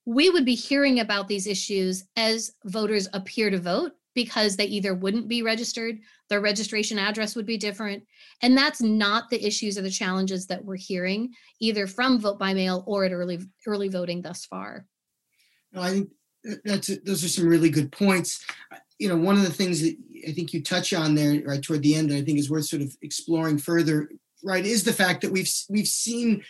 we 0.07 0.31
would 0.31 0.47
be 0.47 0.55
hearing 0.55 1.01
about 1.01 1.29
these 1.29 1.47
issues 1.47 2.05
as 2.17 2.53
voters 2.65 3.07
appear 3.13 3.51
to 3.51 3.59
vote 3.59 3.93
because 4.19 4.57
they 4.57 4.65
either 4.65 4.95
wouldn't 4.95 5.29
be 5.29 5.43
registered, 5.43 6.01
their 6.29 6.41
registration 6.41 6.99
address 6.99 7.37
would 7.37 7.47
be 7.47 7.57
different. 7.57 8.03
And 8.43 8.59
that's 8.59 8.83
not 8.83 9.31
the 9.31 9.47
issues 9.47 9.79
or 9.79 9.83
the 9.83 9.93
challenges 9.93 10.49
that 10.49 10.65
we're 10.65 10.75
hearing 10.75 11.33
either 11.61 11.87
from 11.87 12.19
vote 12.19 12.37
by 12.37 12.53
mail 12.53 12.83
or 12.89 13.05
at 13.05 13.13
early 13.13 13.39
early 13.65 13.87
voting 13.87 14.21
thus 14.21 14.45
far. 14.45 14.87
No, 15.73 15.83
I 15.83 15.91
think 15.91 16.09
that's 16.65 16.89
those 17.05 17.23
are 17.23 17.29
some 17.29 17.47
really 17.47 17.71
good 17.71 17.93
points. 17.93 18.45
You 18.99 19.09
know, 19.09 19.17
one 19.17 19.37
of 19.37 19.45
the 19.45 19.53
things 19.53 19.83
that 19.83 19.97
I 20.27 20.33
think 20.33 20.53
you 20.53 20.65
touch 20.65 20.93
on 20.93 21.15
there 21.15 21.41
right 21.47 21.63
toward 21.63 21.85
the 21.85 21.95
end, 21.95 22.11
that 22.11 22.17
I 22.17 22.23
think 22.23 22.41
is 22.41 22.51
worth 22.51 22.65
sort 22.65 22.83
of 22.83 22.93
exploring 23.03 23.59
further, 23.59 24.11
right, 24.43 24.67
is 24.67 24.83
the 24.83 24.93
fact 24.93 25.21
that 25.21 25.31
we've 25.31 25.53
we've 25.71 25.87
seen 25.87 26.43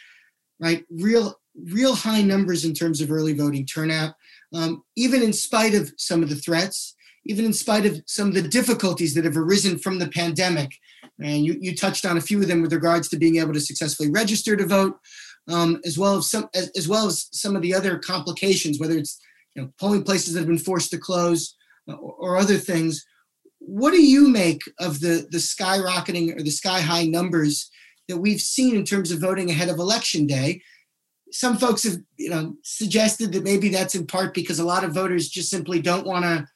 right 0.59 0.87
real 0.91 1.39
real 1.71 1.95
high 1.95 2.23
numbers 2.23 2.65
in 2.65 2.73
terms 2.73 3.03
of 3.03 3.13
early 3.13 3.35
voting 3.35 3.67
turnout, 3.67 4.15
um, 4.55 4.83
even 4.97 5.23
in 5.23 5.35
spite 5.35 5.75
of 5.75 5.93
some 5.99 6.23
of 6.23 6.31
the 6.31 6.37
threats 6.47 6.95
even 7.29 7.45
in 7.45 7.53
spite 7.53 7.87
of 7.87 8.03
some 8.07 8.29
of 8.29 8.35
the 8.35 8.43
difficulties 8.43 9.15
that 9.15 9.25
have 9.25 9.37
arisen 9.37 9.79
from 9.79 9.99
the 9.99 10.09
pandemic. 10.09 10.75
And 11.23 11.45
you, 11.45 11.59
you 11.61 11.77
touched 11.77 12.07
on 12.07 12.17
a 12.17 12.23
few 12.23 12.41
of 12.41 12.49
them 12.49 12.63
with 12.63 12.73
regards 12.73 13.09
to 13.11 13.19
being 13.19 13.37
able 13.37 13.53
to 13.53 13.61
successfully 13.61 14.11
register 14.11 14.57
to 14.57 14.67
vote, 14.67 14.99
um, 15.47 15.81
as 15.85 15.99
well 15.99 16.17
as 16.17 16.31
some 16.31 16.49
as, 16.55 16.71
as, 16.77 16.89
well 16.89 17.07
as 17.07 17.29
some 17.33 17.55
of 17.55 17.63
the 17.63 17.75
other 17.75 17.99
complications, 17.99 18.81
whether 18.81 18.97
it's 18.97 19.21
you 19.55 19.63
know, 19.63 19.71
polling 19.79 20.05
places 20.05 20.33
that 20.33 20.41
have 20.41 20.49
been 20.49 20.59
forced 20.59 20.91
to 20.91 20.99
close 20.99 21.55
uh, 21.89 21.95
or, 21.95 22.15
or 22.15 22.37
other 22.37 22.57
things. 22.57 23.05
What 23.59 23.91
do 23.91 24.03
you 24.03 24.29
make 24.29 24.63
of 24.81 25.01
the 25.01 25.27
the 25.31 25.39
skyrocketing 25.39 26.35
or 26.35 26.43
the 26.43 26.51
sky 26.51 26.81
high 26.81 27.05
numbers 27.05 27.71
that 28.09 28.19
we've 28.19 28.41
seen 28.41 28.75
in 28.75 28.85
terms 28.85 29.11
of 29.11 29.21
voting 29.21 29.51
ahead 29.51 29.69
of 29.69 29.79
election 29.79 30.27
day? 30.27 30.63
Some 31.31 31.59
folks 31.59 31.83
have 31.83 31.99
you 32.17 32.31
know 32.31 32.55
suggested 32.63 33.33
that 33.33 33.45
maybe 33.45 33.69
that's 33.69 33.95
in 33.95 34.07
part 34.07 34.33
because 34.33 34.61
a 34.61 34.65
lot 34.65 34.85
of 34.85 34.95
voters 34.95 35.29
just 35.29 35.51
simply 35.51 35.83
don't 35.83 36.07
want 36.07 36.25
to 36.25 36.47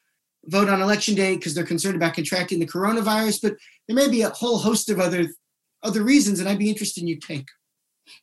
vote 0.45 0.69
on 0.69 0.81
election 0.81 1.15
day 1.15 1.35
because 1.35 1.53
they're 1.53 1.65
concerned 1.65 1.95
about 1.95 2.13
contracting 2.13 2.59
the 2.59 2.67
coronavirus, 2.67 3.41
but 3.41 3.55
there 3.87 3.95
may 3.95 4.09
be 4.09 4.21
a 4.21 4.29
whole 4.29 4.57
host 4.57 4.89
of 4.89 4.99
other 4.99 5.27
other 5.83 6.03
reasons, 6.03 6.39
and 6.39 6.47
I'd 6.47 6.59
be 6.59 6.69
interested 6.69 7.01
in 7.01 7.07
your 7.07 7.19
take. 7.19 7.47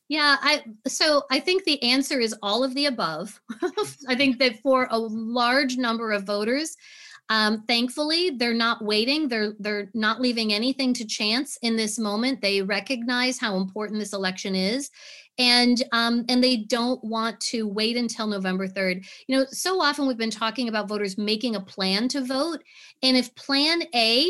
Yeah, 0.09 0.37
I 0.41 0.63
so 0.87 1.23
I 1.31 1.39
think 1.39 1.63
the 1.63 1.81
answer 1.83 2.19
is 2.19 2.35
all 2.41 2.63
of 2.63 2.75
the 2.75 2.85
above. 2.87 3.39
I 4.07 4.15
think 4.15 4.39
that 4.39 4.59
for 4.61 4.87
a 4.89 4.97
large 4.97 5.77
number 5.77 6.11
of 6.11 6.23
voters, 6.23 6.75
um, 7.29 7.63
thankfully, 7.67 8.31
they're 8.31 8.53
not 8.53 8.83
waiting. 8.83 9.27
They're 9.27 9.53
they're 9.59 9.89
not 9.93 10.21
leaving 10.21 10.53
anything 10.53 10.93
to 10.95 11.05
chance 11.05 11.57
in 11.61 11.75
this 11.75 11.97
moment. 11.97 12.41
They 12.41 12.61
recognize 12.61 13.39
how 13.39 13.55
important 13.55 13.99
this 13.99 14.13
election 14.13 14.53
is, 14.53 14.89
and 15.37 15.83
um, 15.91 16.25
and 16.29 16.43
they 16.43 16.57
don't 16.57 17.03
want 17.03 17.39
to 17.41 17.67
wait 17.67 17.97
until 17.97 18.27
November 18.27 18.67
3rd. 18.67 19.05
You 19.27 19.37
know, 19.37 19.45
so 19.49 19.81
often 19.81 20.07
we've 20.07 20.17
been 20.17 20.29
talking 20.29 20.69
about 20.69 20.87
voters 20.87 21.17
making 21.17 21.55
a 21.55 21.61
plan 21.61 22.07
to 22.09 22.23
vote, 22.23 22.63
and 23.03 23.17
if 23.17 23.33
Plan 23.35 23.83
A 23.95 24.29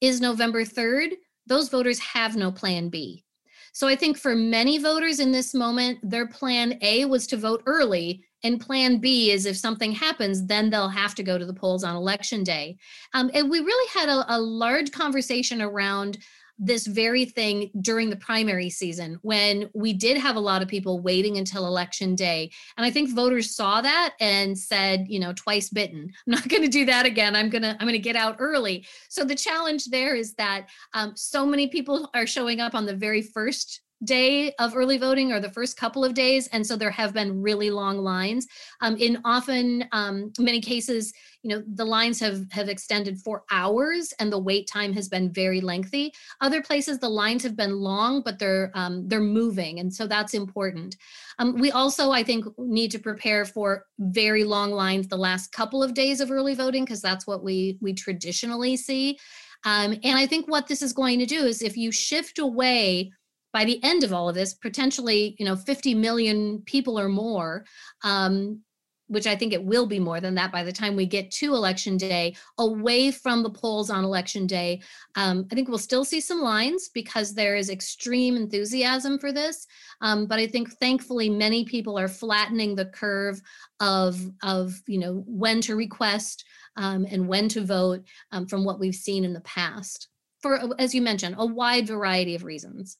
is 0.00 0.20
November 0.20 0.64
3rd, 0.64 1.12
those 1.46 1.68
voters 1.68 1.98
have 1.98 2.36
no 2.36 2.50
Plan 2.50 2.88
B. 2.88 3.24
So 3.72 3.86
I 3.86 3.94
think 3.94 4.18
for 4.18 4.34
many 4.34 4.78
voters 4.78 5.20
in 5.20 5.30
this 5.30 5.54
moment, 5.54 5.98
their 6.02 6.26
Plan 6.26 6.78
A 6.82 7.04
was 7.04 7.26
to 7.28 7.36
vote 7.36 7.62
early. 7.66 8.24
And 8.42 8.58
plan 8.58 8.98
B 8.98 9.30
is 9.30 9.44
if 9.44 9.56
something 9.56 9.92
happens, 9.92 10.46
then 10.46 10.70
they'll 10.70 10.88
have 10.88 11.14
to 11.16 11.22
go 11.22 11.36
to 11.36 11.44
the 11.44 11.52
polls 11.52 11.84
on 11.84 11.94
election 11.94 12.42
day. 12.42 12.78
Um, 13.12 13.30
and 13.34 13.50
we 13.50 13.60
really 13.60 13.88
had 13.92 14.08
a, 14.08 14.34
a 14.34 14.40
large 14.40 14.92
conversation 14.92 15.60
around 15.60 16.18
this 16.60 16.86
very 16.86 17.24
thing 17.24 17.70
during 17.80 18.10
the 18.10 18.16
primary 18.16 18.68
season 18.68 19.18
when 19.22 19.68
we 19.74 19.94
did 19.94 20.18
have 20.18 20.36
a 20.36 20.40
lot 20.40 20.60
of 20.60 20.68
people 20.68 21.00
waiting 21.00 21.38
until 21.38 21.66
election 21.66 22.14
day. 22.14 22.50
And 22.76 22.84
I 22.84 22.90
think 22.90 23.10
voters 23.10 23.56
saw 23.56 23.80
that 23.80 24.14
and 24.20 24.56
said, 24.56 25.06
you 25.08 25.18
know, 25.18 25.32
twice 25.32 25.70
bitten. 25.70 26.12
I'm 26.26 26.30
not 26.32 26.48
going 26.48 26.62
to 26.62 26.68
do 26.68 26.84
that 26.84 27.06
again. 27.06 27.34
I'm 27.34 27.48
going 27.48 27.62
to 27.62 27.70
I'm 27.80 27.86
going 27.86 27.92
to 27.92 27.98
get 27.98 28.16
out 28.16 28.36
early. 28.38 28.86
So 29.08 29.24
the 29.24 29.34
challenge 29.34 29.86
there 29.86 30.14
is 30.14 30.34
that 30.34 30.68
um, 30.92 31.14
so 31.16 31.46
many 31.46 31.68
people 31.68 32.10
are 32.14 32.26
showing 32.26 32.60
up 32.60 32.74
on 32.74 32.84
the 32.84 32.94
very 32.94 33.22
first 33.22 33.80
day 34.04 34.52
of 34.58 34.74
early 34.74 34.96
voting 34.96 35.30
or 35.32 35.40
the 35.40 35.50
first 35.50 35.76
couple 35.76 36.04
of 36.04 36.14
days 36.14 36.46
and 36.48 36.66
so 36.66 36.76
there 36.76 36.90
have 36.90 37.12
been 37.12 37.42
really 37.42 37.70
long 37.70 37.98
lines. 37.98 38.46
Um, 38.80 38.96
in 38.96 39.20
often 39.24 39.84
um, 39.92 40.32
many 40.38 40.60
cases 40.60 41.12
you 41.42 41.50
know 41.50 41.62
the 41.74 41.84
lines 41.84 42.20
have 42.20 42.50
have 42.50 42.68
extended 42.68 43.18
for 43.18 43.44
hours 43.50 44.12
and 44.18 44.32
the 44.32 44.38
wait 44.38 44.68
time 44.68 44.92
has 44.94 45.08
been 45.08 45.30
very 45.32 45.60
lengthy. 45.60 46.12
Other 46.40 46.62
places 46.62 46.98
the 46.98 47.08
lines 47.08 47.42
have 47.42 47.56
been 47.56 47.76
long 47.76 48.22
but 48.22 48.38
they're 48.38 48.70
um, 48.74 49.06
they're 49.08 49.20
moving 49.20 49.80
and 49.80 49.92
so 49.92 50.06
that's 50.06 50.34
important. 50.34 50.96
Um, 51.38 51.54
we 51.58 51.70
also 51.70 52.10
i 52.10 52.22
think 52.22 52.46
need 52.58 52.90
to 52.92 52.98
prepare 52.98 53.44
for 53.44 53.84
very 53.98 54.44
long 54.44 54.70
lines 54.70 55.08
the 55.08 55.16
last 55.16 55.52
couple 55.52 55.82
of 55.82 55.94
days 55.94 56.20
of 56.20 56.30
early 56.30 56.54
voting 56.54 56.84
because 56.84 57.02
that's 57.02 57.26
what 57.26 57.44
we 57.44 57.76
we 57.82 57.92
traditionally 57.92 58.76
see. 58.76 59.18
Um, 59.64 59.92
and 60.02 60.16
i 60.16 60.26
think 60.26 60.48
what 60.48 60.66
this 60.66 60.80
is 60.80 60.94
going 60.94 61.18
to 61.18 61.26
do 61.26 61.44
is 61.44 61.60
if 61.60 61.76
you 61.76 61.92
shift 61.92 62.38
away 62.38 63.12
by 63.52 63.64
the 63.64 63.82
end 63.82 64.04
of 64.04 64.12
all 64.12 64.28
of 64.28 64.34
this, 64.34 64.54
potentially, 64.54 65.36
you 65.38 65.44
know, 65.44 65.56
50 65.56 65.94
million 65.94 66.62
people 66.66 66.98
or 66.98 67.08
more, 67.08 67.64
um, 68.02 68.60
which 69.08 69.26
I 69.26 69.34
think 69.34 69.52
it 69.52 69.64
will 69.64 69.86
be 69.86 69.98
more 69.98 70.20
than 70.20 70.36
that 70.36 70.52
by 70.52 70.62
the 70.62 70.72
time 70.72 70.94
we 70.94 71.04
get 71.04 71.32
to 71.32 71.54
election 71.54 71.96
day, 71.96 72.36
away 72.58 73.10
from 73.10 73.42
the 73.42 73.50
polls 73.50 73.90
on 73.90 74.04
election 74.04 74.46
day. 74.46 74.82
Um, 75.16 75.48
I 75.50 75.56
think 75.56 75.68
we'll 75.68 75.78
still 75.78 76.04
see 76.04 76.20
some 76.20 76.40
lines 76.40 76.90
because 76.94 77.34
there 77.34 77.56
is 77.56 77.70
extreme 77.70 78.36
enthusiasm 78.36 79.18
for 79.18 79.32
this. 79.32 79.66
Um, 80.00 80.26
but 80.26 80.38
I 80.38 80.46
think 80.46 80.70
thankfully 80.78 81.28
many 81.28 81.64
people 81.64 81.98
are 81.98 82.06
flattening 82.06 82.76
the 82.76 82.86
curve 82.86 83.42
of 83.80 84.20
of 84.44 84.80
you 84.86 84.98
know 84.98 85.24
when 85.26 85.60
to 85.62 85.74
request 85.74 86.44
um, 86.76 87.04
and 87.10 87.26
when 87.26 87.48
to 87.48 87.64
vote 87.64 88.04
um, 88.30 88.46
from 88.46 88.64
what 88.64 88.78
we've 88.78 88.94
seen 88.94 89.24
in 89.24 89.32
the 89.32 89.40
past 89.40 90.08
for 90.40 90.60
as 90.78 90.94
you 90.94 91.02
mentioned 91.02 91.34
a 91.38 91.46
wide 91.46 91.86
variety 91.86 92.34
of 92.34 92.44
reasons. 92.44 92.96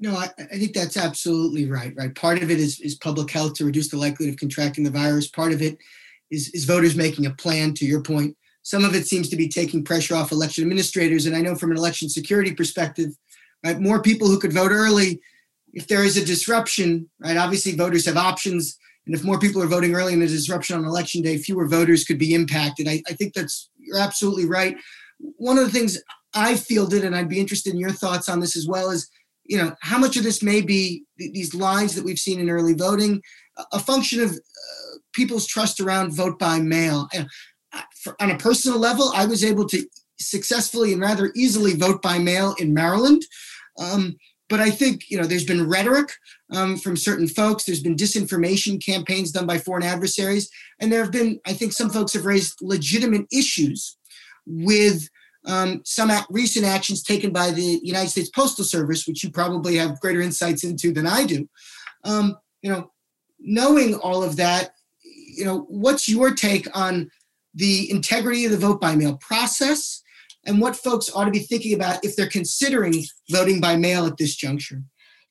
No, 0.00 0.16
I, 0.16 0.28
I, 0.38 0.58
think 0.58 0.74
that's 0.74 0.96
absolutely 0.96 1.70
right. 1.70 1.94
Right. 1.96 2.14
Part 2.14 2.42
of 2.42 2.50
it 2.50 2.58
is, 2.58 2.80
is 2.80 2.96
public 2.96 3.30
health 3.30 3.54
to 3.54 3.64
reduce 3.64 3.88
the 3.88 3.96
likelihood 3.96 4.34
of 4.34 4.40
contracting 4.40 4.84
the 4.84 4.90
virus. 4.90 5.28
Part 5.28 5.52
of 5.52 5.62
it 5.62 5.78
is, 6.30 6.48
is 6.50 6.64
voters 6.64 6.96
making 6.96 7.26
a 7.26 7.30
plan, 7.30 7.74
to 7.74 7.86
your 7.86 8.02
point. 8.02 8.36
Some 8.62 8.84
of 8.84 8.94
it 8.94 9.06
seems 9.06 9.28
to 9.28 9.36
be 9.36 9.48
taking 9.48 9.84
pressure 9.84 10.16
off 10.16 10.32
election 10.32 10.64
administrators. 10.64 11.26
And 11.26 11.36
I 11.36 11.42
know 11.42 11.54
from 11.54 11.70
an 11.70 11.76
election 11.76 12.08
security 12.08 12.52
perspective, 12.52 13.10
right, 13.64 13.78
more 13.78 14.02
people 14.02 14.26
who 14.26 14.38
could 14.38 14.52
vote 14.52 14.72
early, 14.72 15.20
if 15.74 15.86
there 15.86 16.04
is 16.04 16.16
a 16.16 16.24
disruption, 16.24 17.08
right, 17.20 17.36
obviously 17.36 17.76
voters 17.76 18.06
have 18.06 18.16
options. 18.16 18.78
And 19.06 19.14
if 19.14 19.22
more 19.22 19.38
people 19.38 19.62
are 19.62 19.66
voting 19.66 19.94
early 19.94 20.14
in 20.14 20.22
a 20.22 20.26
disruption 20.26 20.76
on 20.76 20.84
election 20.84 21.22
day, 21.22 21.36
fewer 21.36 21.68
voters 21.68 22.04
could 22.04 22.18
be 22.18 22.34
impacted. 22.34 22.88
I, 22.88 23.02
I 23.08 23.12
think 23.12 23.34
that's, 23.34 23.70
you're 23.78 23.98
absolutely 23.98 24.46
right. 24.46 24.76
One 25.18 25.58
of 25.58 25.64
the 25.64 25.70
things 25.70 26.02
I 26.32 26.56
fielded, 26.56 27.04
and 27.04 27.14
I'd 27.14 27.28
be 27.28 27.40
interested 27.40 27.74
in 27.74 27.78
your 27.78 27.92
thoughts 27.92 28.28
on 28.28 28.40
this 28.40 28.56
as 28.56 28.66
well, 28.66 28.90
is 28.90 29.10
you 29.44 29.58
know, 29.58 29.74
how 29.80 29.98
much 29.98 30.16
of 30.16 30.22
this 30.22 30.42
may 30.42 30.60
be 30.60 31.04
these 31.16 31.54
lines 31.54 31.94
that 31.94 32.04
we've 32.04 32.18
seen 32.18 32.40
in 32.40 32.50
early 32.50 32.74
voting, 32.74 33.22
a 33.72 33.78
function 33.78 34.22
of 34.22 34.30
uh, 34.30 34.98
people's 35.12 35.46
trust 35.46 35.80
around 35.80 36.16
vote 36.16 36.38
by 36.38 36.58
mail. 36.60 37.08
And 37.14 37.28
for, 38.02 38.16
on 38.20 38.30
a 38.30 38.38
personal 38.38 38.78
level, 38.78 39.12
I 39.14 39.26
was 39.26 39.44
able 39.44 39.66
to 39.68 39.86
successfully 40.18 40.92
and 40.92 41.02
rather 41.02 41.32
easily 41.34 41.74
vote 41.74 42.00
by 42.02 42.18
mail 42.18 42.54
in 42.58 42.72
Maryland. 42.72 43.22
Um, 43.78 44.16
but 44.48 44.60
I 44.60 44.70
think 44.70 45.10
you 45.10 45.18
know 45.18 45.26
there's 45.26 45.44
been 45.44 45.68
rhetoric 45.68 46.10
um, 46.52 46.76
from 46.76 46.96
certain 46.96 47.26
folks. 47.26 47.64
There's 47.64 47.82
been 47.82 47.96
disinformation 47.96 48.84
campaigns 48.84 49.32
done 49.32 49.46
by 49.46 49.58
foreign 49.58 49.82
adversaries, 49.82 50.50
and 50.80 50.92
there 50.92 51.02
have 51.02 51.12
been, 51.12 51.40
I 51.46 51.54
think, 51.54 51.72
some 51.72 51.90
folks 51.90 52.12
have 52.12 52.26
raised 52.26 52.58
legitimate 52.60 53.26
issues 53.32 53.96
with 54.46 55.08
um, 55.46 55.82
some 55.84 56.10
recent 56.30 56.64
actions 56.64 57.02
taken 57.02 57.32
by 57.32 57.50
the 57.50 57.80
United 57.82 58.10
States 58.10 58.30
Postal 58.30 58.64
Service, 58.64 59.06
which 59.06 59.22
you 59.22 59.30
probably 59.30 59.76
have 59.76 60.00
greater 60.00 60.20
insights 60.20 60.64
into 60.64 60.92
than 60.92 61.06
I 61.06 61.24
do. 61.24 61.48
Um, 62.04 62.36
you 62.62 62.70
know, 62.70 62.90
knowing 63.38 63.94
all 63.94 64.22
of 64.22 64.36
that, 64.36 64.70
you 65.02 65.44
know, 65.44 65.66
what's 65.68 66.08
your 66.08 66.32
take 66.32 66.66
on 66.76 67.10
the 67.54 67.90
integrity 67.90 68.44
of 68.44 68.50
the 68.50 68.56
vote 68.58 68.80
by 68.80 68.96
mail 68.96 69.16
process 69.18 70.02
and 70.46 70.60
what 70.60 70.76
folks 70.76 71.10
ought 71.14 71.24
to 71.24 71.30
be 71.30 71.38
thinking 71.38 71.74
about 71.74 72.04
if 72.04 72.16
they're 72.16 72.28
considering 72.28 73.04
voting 73.30 73.60
by 73.60 73.76
mail 73.76 74.06
at 74.06 74.16
this 74.16 74.34
juncture? 74.34 74.82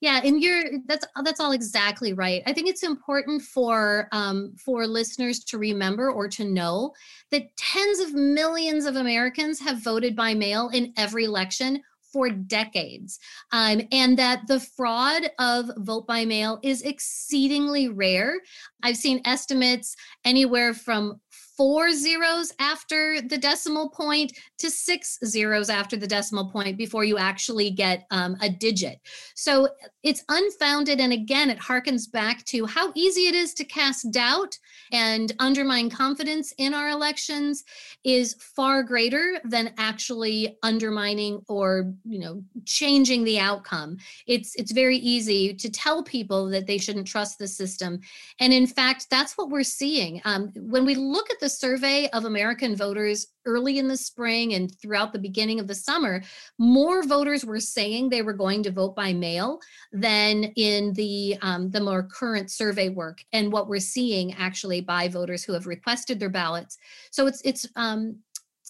Yeah, 0.04 0.20
and 0.22 0.44
you're 0.44 0.64
that's 0.86 1.08
that's 1.24 1.40
all 1.40 1.54
exactly 1.54 2.12
right. 2.12 2.44
I 2.46 2.52
think 2.52 2.68
it's 2.68 2.84
important 2.84 3.42
for 3.42 4.10
um, 4.12 4.54
for 4.58 4.86
listeners 4.86 5.40
to 5.46 5.58
remember 5.58 6.12
or 6.12 6.28
to 6.28 6.44
know 6.44 6.92
that 7.32 7.56
tens 7.56 8.00
of 8.00 8.14
millions 8.14 8.86
of 8.86 8.98
Americans 8.98 9.62
have 9.62 9.82
voted 9.82 10.14
by 10.14 10.34
mail 10.34 10.70
in 10.74 10.92
every 10.98 11.24
election 11.24 11.82
for 12.12 12.30
decades, 12.30 13.18
um, 13.54 13.82
and 13.94 14.20
that 14.20 14.42
the 14.50 14.60
fraud 14.60 15.32
of 15.40 15.72
vote 15.78 16.06
by 16.06 16.26
mail 16.26 16.60
is 16.64 16.82
exceedingly 16.82 17.88
rare. 17.88 18.42
I've 18.84 18.98
seen 18.98 19.22
estimates 19.24 19.96
anywhere 20.26 20.74
from 20.74 21.22
four 21.56 21.92
zeros 21.94 22.52
after 22.60 23.22
the 23.22 23.38
decimal 23.38 23.90
point 23.90 24.34
to 24.58 24.70
six 24.70 25.20
zeros 25.26 25.70
after 25.70 25.96
the 25.96 26.08
decimal 26.08 26.50
point 26.50 26.78
before 26.78 27.04
you 27.04 27.18
actually 27.18 27.70
get 27.70 28.06
um, 28.12 28.36
a 28.42 28.50
digit. 28.50 29.00
So 29.36 29.68
it's 30.04 30.24
unfounded. 30.30 31.00
And 31.00 31.14
again, 31.14 31.50
it 31.50 31.60
harkens 31.60 32.12
back 32.12 32.44
to 32.46 32.66
how 32.66 32.92
easy 32.96 33.28
it 33.28 33.36
is 33.36 33.54
to 33.56 33.64
cast 33.64 34.12
doubt 34.12 34.58
and 34.92 35.32
undermine 35.40 35.90
confidence 35.90 36.54
in 36.58 36.74
our 36.74 36.90
elections 36.90 37.64
is 38.04 38.36
far 38.40 38.84
greater 38.84 39.40
than 39.44 39.74
actually 39.78 40.58
undermining 40.64 41.42
or 41.48 41.94
you 42.06 42.20
know 42.20 42.44
changing 42.66 43.24
the 43.24 43.40
outcome 43.40 43.98
it's 44.28 44.56
it's 44.56 44.72
very 44.72 44.98
easy 44.98 45.54
to 45.54 45.70
tell 45.70 46.04
people 46.04 46.48
that 46.48 46.68
they 46.68 46.78
shouldn't 46.78 47.08
trust 47.08 47.40
the 47.40 47.48
system 47.48 48.00
and 48.40 48.54
in 48.54 48.68
fact 48.68 49.10
that's 49.10 49.38
what 49.38 49.50
we're 49.50 49.64
seeing 49.64 50.22
um, 50.26 50.52
when 50.56 50.86
we 50.86 50.96
look 50.96 51.30
at 51.30 51.40
the 51.44 51.50
survey 51.50 52.08
of 52.14 52.24
american 52.24 52.74
voters 52.74 53.28
early 53.46 53.78
in 53.78 53.88
the 53.88 53.98
spring 53.98 54.54
and 54.54 54.74
throughout 54.80 55.12
the 55.12 55.20
beginning 55.20 55.60
of 55.60 55.68
the 55.68 55.76
summer, 55.76 56.24
more 56.58 57.04
voters 57.04 57.46
were 57.46 57.60
saying 57.60 58.10
they 58.10 58.22
were 58.22 58.34
going 58.34 58.64
to 58.64 58.72
vote 58.72 58.96
by 58.96 59.14
mail 59.14 59.60
than 59.92 60.46
in 60.56 60.94
the 60.94 61.38
um, 61.42 61.70
the 61.72 61.82
more 61.82 62.04
current 62.04 62.50
survey 62.52 62.90
work 62.90 63.24
and 63.34 63.52
what 63.52 63.68
we're 63.68 63.80
seeing 63.80 64.34
actually 64.34 64.82
by 64.82 65.08
voters 65.08 65.44
who 65.44 65.54
have 65.54 65.68
requested 65.68 66.20
their 66.20 66.30
ballots. 66.30 66.78
So 67.12 67.28
it's 67.28 67.42
it's 67.44 67.68
um, 67.76 68.18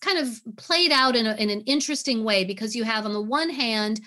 kind 0.01 0.17
of 0.17 0.41
played 0.57 0.91
out 0.91 1.15
in, 1.15 1.25
a, 1.27 1.35
in 1.35 1.49
an 1.49 1.61
interesting 1.61 2.23
way 2.23 2.43
because 2.43 2.75
you 2.75 2.83
have 2.83 3.05
on 3.05 3.13
the 3.13 3.21
one 3.21 3.49
hand 3.49 4.01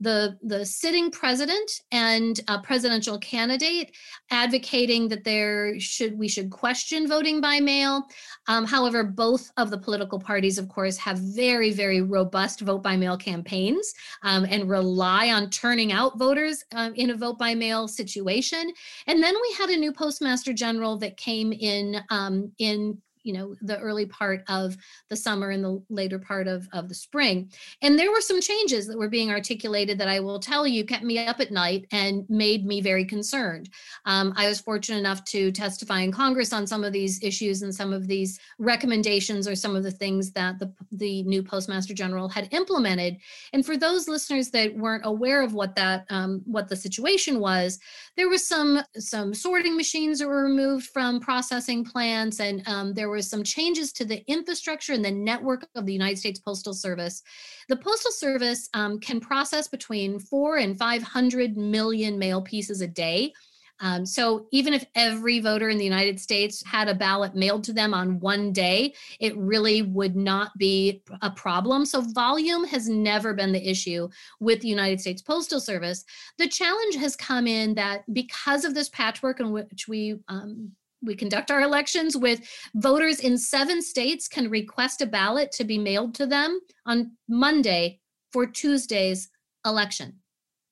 the 0.00 0.36
the 0.42 0.64
sitting 0.64 1.10
president 1.10 1.70
and 1.90 2.40
a 2.48 2.60
presidential 2.60 3.18
candidate 3.18 3.94
advocating 4.30 5.08
that 5.08 5.24
there 5.24 5.78
should 5.78 6.18
we 6.18 6.28
should 6.28 6.50
question 6.50 7.06
voting 7.06 7.40
by 7.40 7.60
mail. 7.60 8.06
Um, 8.48 8.64
however, 8.64 9.04
both 9.04 9.50
of 9.56 9.70
the 9.70 9.78
political 9.78 10.18
parties, 10.18 10.58
of 10.58 10.68
course, 10.68 10.96
have 10.98 11.18
very 11.18 11.70
very 11.72 12.02
robust 12.02 12.60
vote 12.60 12.82
by 12.82 12.96
mail 12.96 13.16
campaigns 13.16 13.92
um, 14.22 14.46
and 14.48 14.68
rely 14.68 15.30
on 15.30 15.50
turning 15.50 15.92
out 15.92 16.18
voters 16.18 16.64
um, 16.74 16.94
in 16.94 17.10
a 17.10 17.16
vote 17.16 17.38
by 17.38 17.54
mail 17.54 17.88
situation. 17.88 18.72
And 19.06 19.22
then 19.22 19.34
we 19.40 19.54
had 19.58 19.70
a 19.70 19.76
new 19.76 19.92
postmaster 19.92 20.52
general 20.52 20.96
that 20.98 21.16
came 21.16 21.52
in 21.52 22.00
um, 22.10 22.52
in 22.58 22.98
you 23.22 23.32
know 23.32 23.54
the 23.62 23.78
early 23.78 24.06
part 24.06 24.42
of 24.48 24.76
the 25.08 25.16
summer 25.16 25.50
and 25.50 25.64
the 25.64 25.82
later 25.88 26.18
part 26.18 26.48
of, 26.48 26.68
of 26.72 26.88
the 26.88 26.94
spring. 26.94 27.50
And 27.82 27.98
there 27.98 28.10
were 28.10 28.20
some 28.20 28.40
changes 28.40 28.86
that 28.86 28.98
were 28.98 29.08
being 29.08 29.30
articulated 29.30 29.98
that 29.98 30.08
i 30.08 30.20
will 30.20 30.38
tell 30.38 30.66
you 30.66 30.84
kept 30.84 31.04
me 31.04 31.18
up 31.18 31.40
at 31.40 31.50
night 31.50 31.86
and 31.92 32.28
made 32.28 32.64
me 32.64 32.80
very 32.80 33.04
concerned. 33.04 33.70
Um, 34.04 34.32
i 34.36 34.48
was 34.48 34.60
fortunate 34.60 34.98
enough 34.98 35.24
to 35.26 35.52
testify 35.52 36.00
in 36.00 36.12
congress 36.12 36.52
on 36.52 36.66
some 36.66 36.84
of 36.84 36.92
these 36.92 37.22
issues 37.22 37.62
and 37.62 37.74
some 37.74 37.92
of 37.92 38.06
these 38.06 38.38
recommendations 38.58 39.48
or 39.48 39.54
some 39.54 39.76
of 39.76 39.82
the 39.82 39.90
things 39.90 40.32
that 40.32 40.58
the, 40.58 40.72
the 40.92 41.22
new 41.24 41.42
postmaster 41.42 41.94
general 41.94 42.28
had 42.28 42.48
implemented. 42.52 43.18
And 43.52 43.64
for 43.64 43.76
those 43.76 44.08
listeners 44.08 44.50
that 44.50 44.74
weren't 44.76 45.06
aware 45.06 45.42
of 45.42 45.54
what 45.54 45.74
that 45.76 46.06
um, 46.10 46.42
what 46.44 46.68
the 46.68 46.76
situation 46.76 47.40
was 47.40 47.78
there 48.16 48.28
was 48.28 48.46
some 48.46 48.82
some 48.98 49.34
sorting 49.34 49.76
machines 49.76 50.18
that 50.18 50.28
were 50.28 50.44
removed 50.44 50.86
from 50.86 51.20
processing 51.20 51.84
plants 51.84 52.40
and 52.40 52.66
um, 52.66 52.92
there 52.92 53.08
were 53.12 53.22
some 53.22 53.44
changes 53.44 53.92
to 53.92 54.04
the 54.04 54.24
infrastructure 54.26 54.94
and 54.94 55.04
the 55.04 55.10
network 55.10 55.68
of 55.74 55.86
the 55.86 55.92
United 55.92 56.18
States 56.18 56.40
Postal 56.40 56.72
Service. 56.72 57.22
The 57.68 57.76
Postal 57.76 58.10
Service 58.10 58.68
um, 58.74 58.98
can 58.98 59.20
process 59.20 59.68
between 59.68 60.18
four 60.18 60.56
and 60.56 60.76
500 60.78 61.56
million 61.56 62.18
mail 62.18 62.40
pieces 62.40 62.80
a 62.80 62.88
day. 62.88 63.32
Um, 63.80 64.06
so 64.06 64.46
even 64.52 64.72
if 64.72 64.86
every 64.94 65.40
voter 65.40 65.68
in 65.68 65.76
the 65.76 65.84
United 65.84 66.18
States 66.20 66.64
had 66.64 66.88
a 66.88 66.94
ballot 66.94 67.34
mailed 67.34 67.64
to 67.64 67.72
them 67.72 67.92
on 67.92 68.20
one 68.20 68.52
day, 68.52 68.94
it 69.20 69.36
really 69.36 69.82
would 69.82 70.16
not 70.16 70.56
be 70.56 71.02
a 71.20 71.30
problem. 71.30 71.84
So 71.84 72.00
volume 72.00 72.64
has 72.64 72.88
never 72.88 73.34
been 73.34 73.52
the 73.52 73.68
issue 73.68 74.08
with 74.40 74.60
the 74.60 74.68
United 74.68 75.00
States 75.00 75.20
Postal 75.20 75.60
Service. 75.60 76.04
The 76.38 76.48
challenge 76.48 76.94
has 76.96 77.16
come 77.16 77.46
in 77.46 77.74
that 77.74 78.04
because 78.14 78.64
of 78.64 78.74
this 78.74 78.88
patchwork 78.88 79.40
in 79.40 79.50
which 79.50 79.86
we 79.88 80.20
um, 80.28 80.72
we 81.02 81.14
conduct 81.14 81.50
our 81.50 81.60
elections 81.60 82.16
with 82.16 82.40
voters 82.74 83.20
in 83.20 83.36
seven 83.36 83.82
states 83.82 84.28
can 84.28 84.48
request 84.48 85.00
a 85.02 85.06
ballot 85.06 85.52
to 85.52 85.64
be 85.64 85.78
mailed 85.78 86.14
to 86.14 86.26
them 86.26 86.60
on 86.86 87.12
Monday 87.28 88.00
for 88.32 88.46
Tuesday's 88.46 89.28
election. 89.66 90.20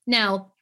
Now, 0.07 0.53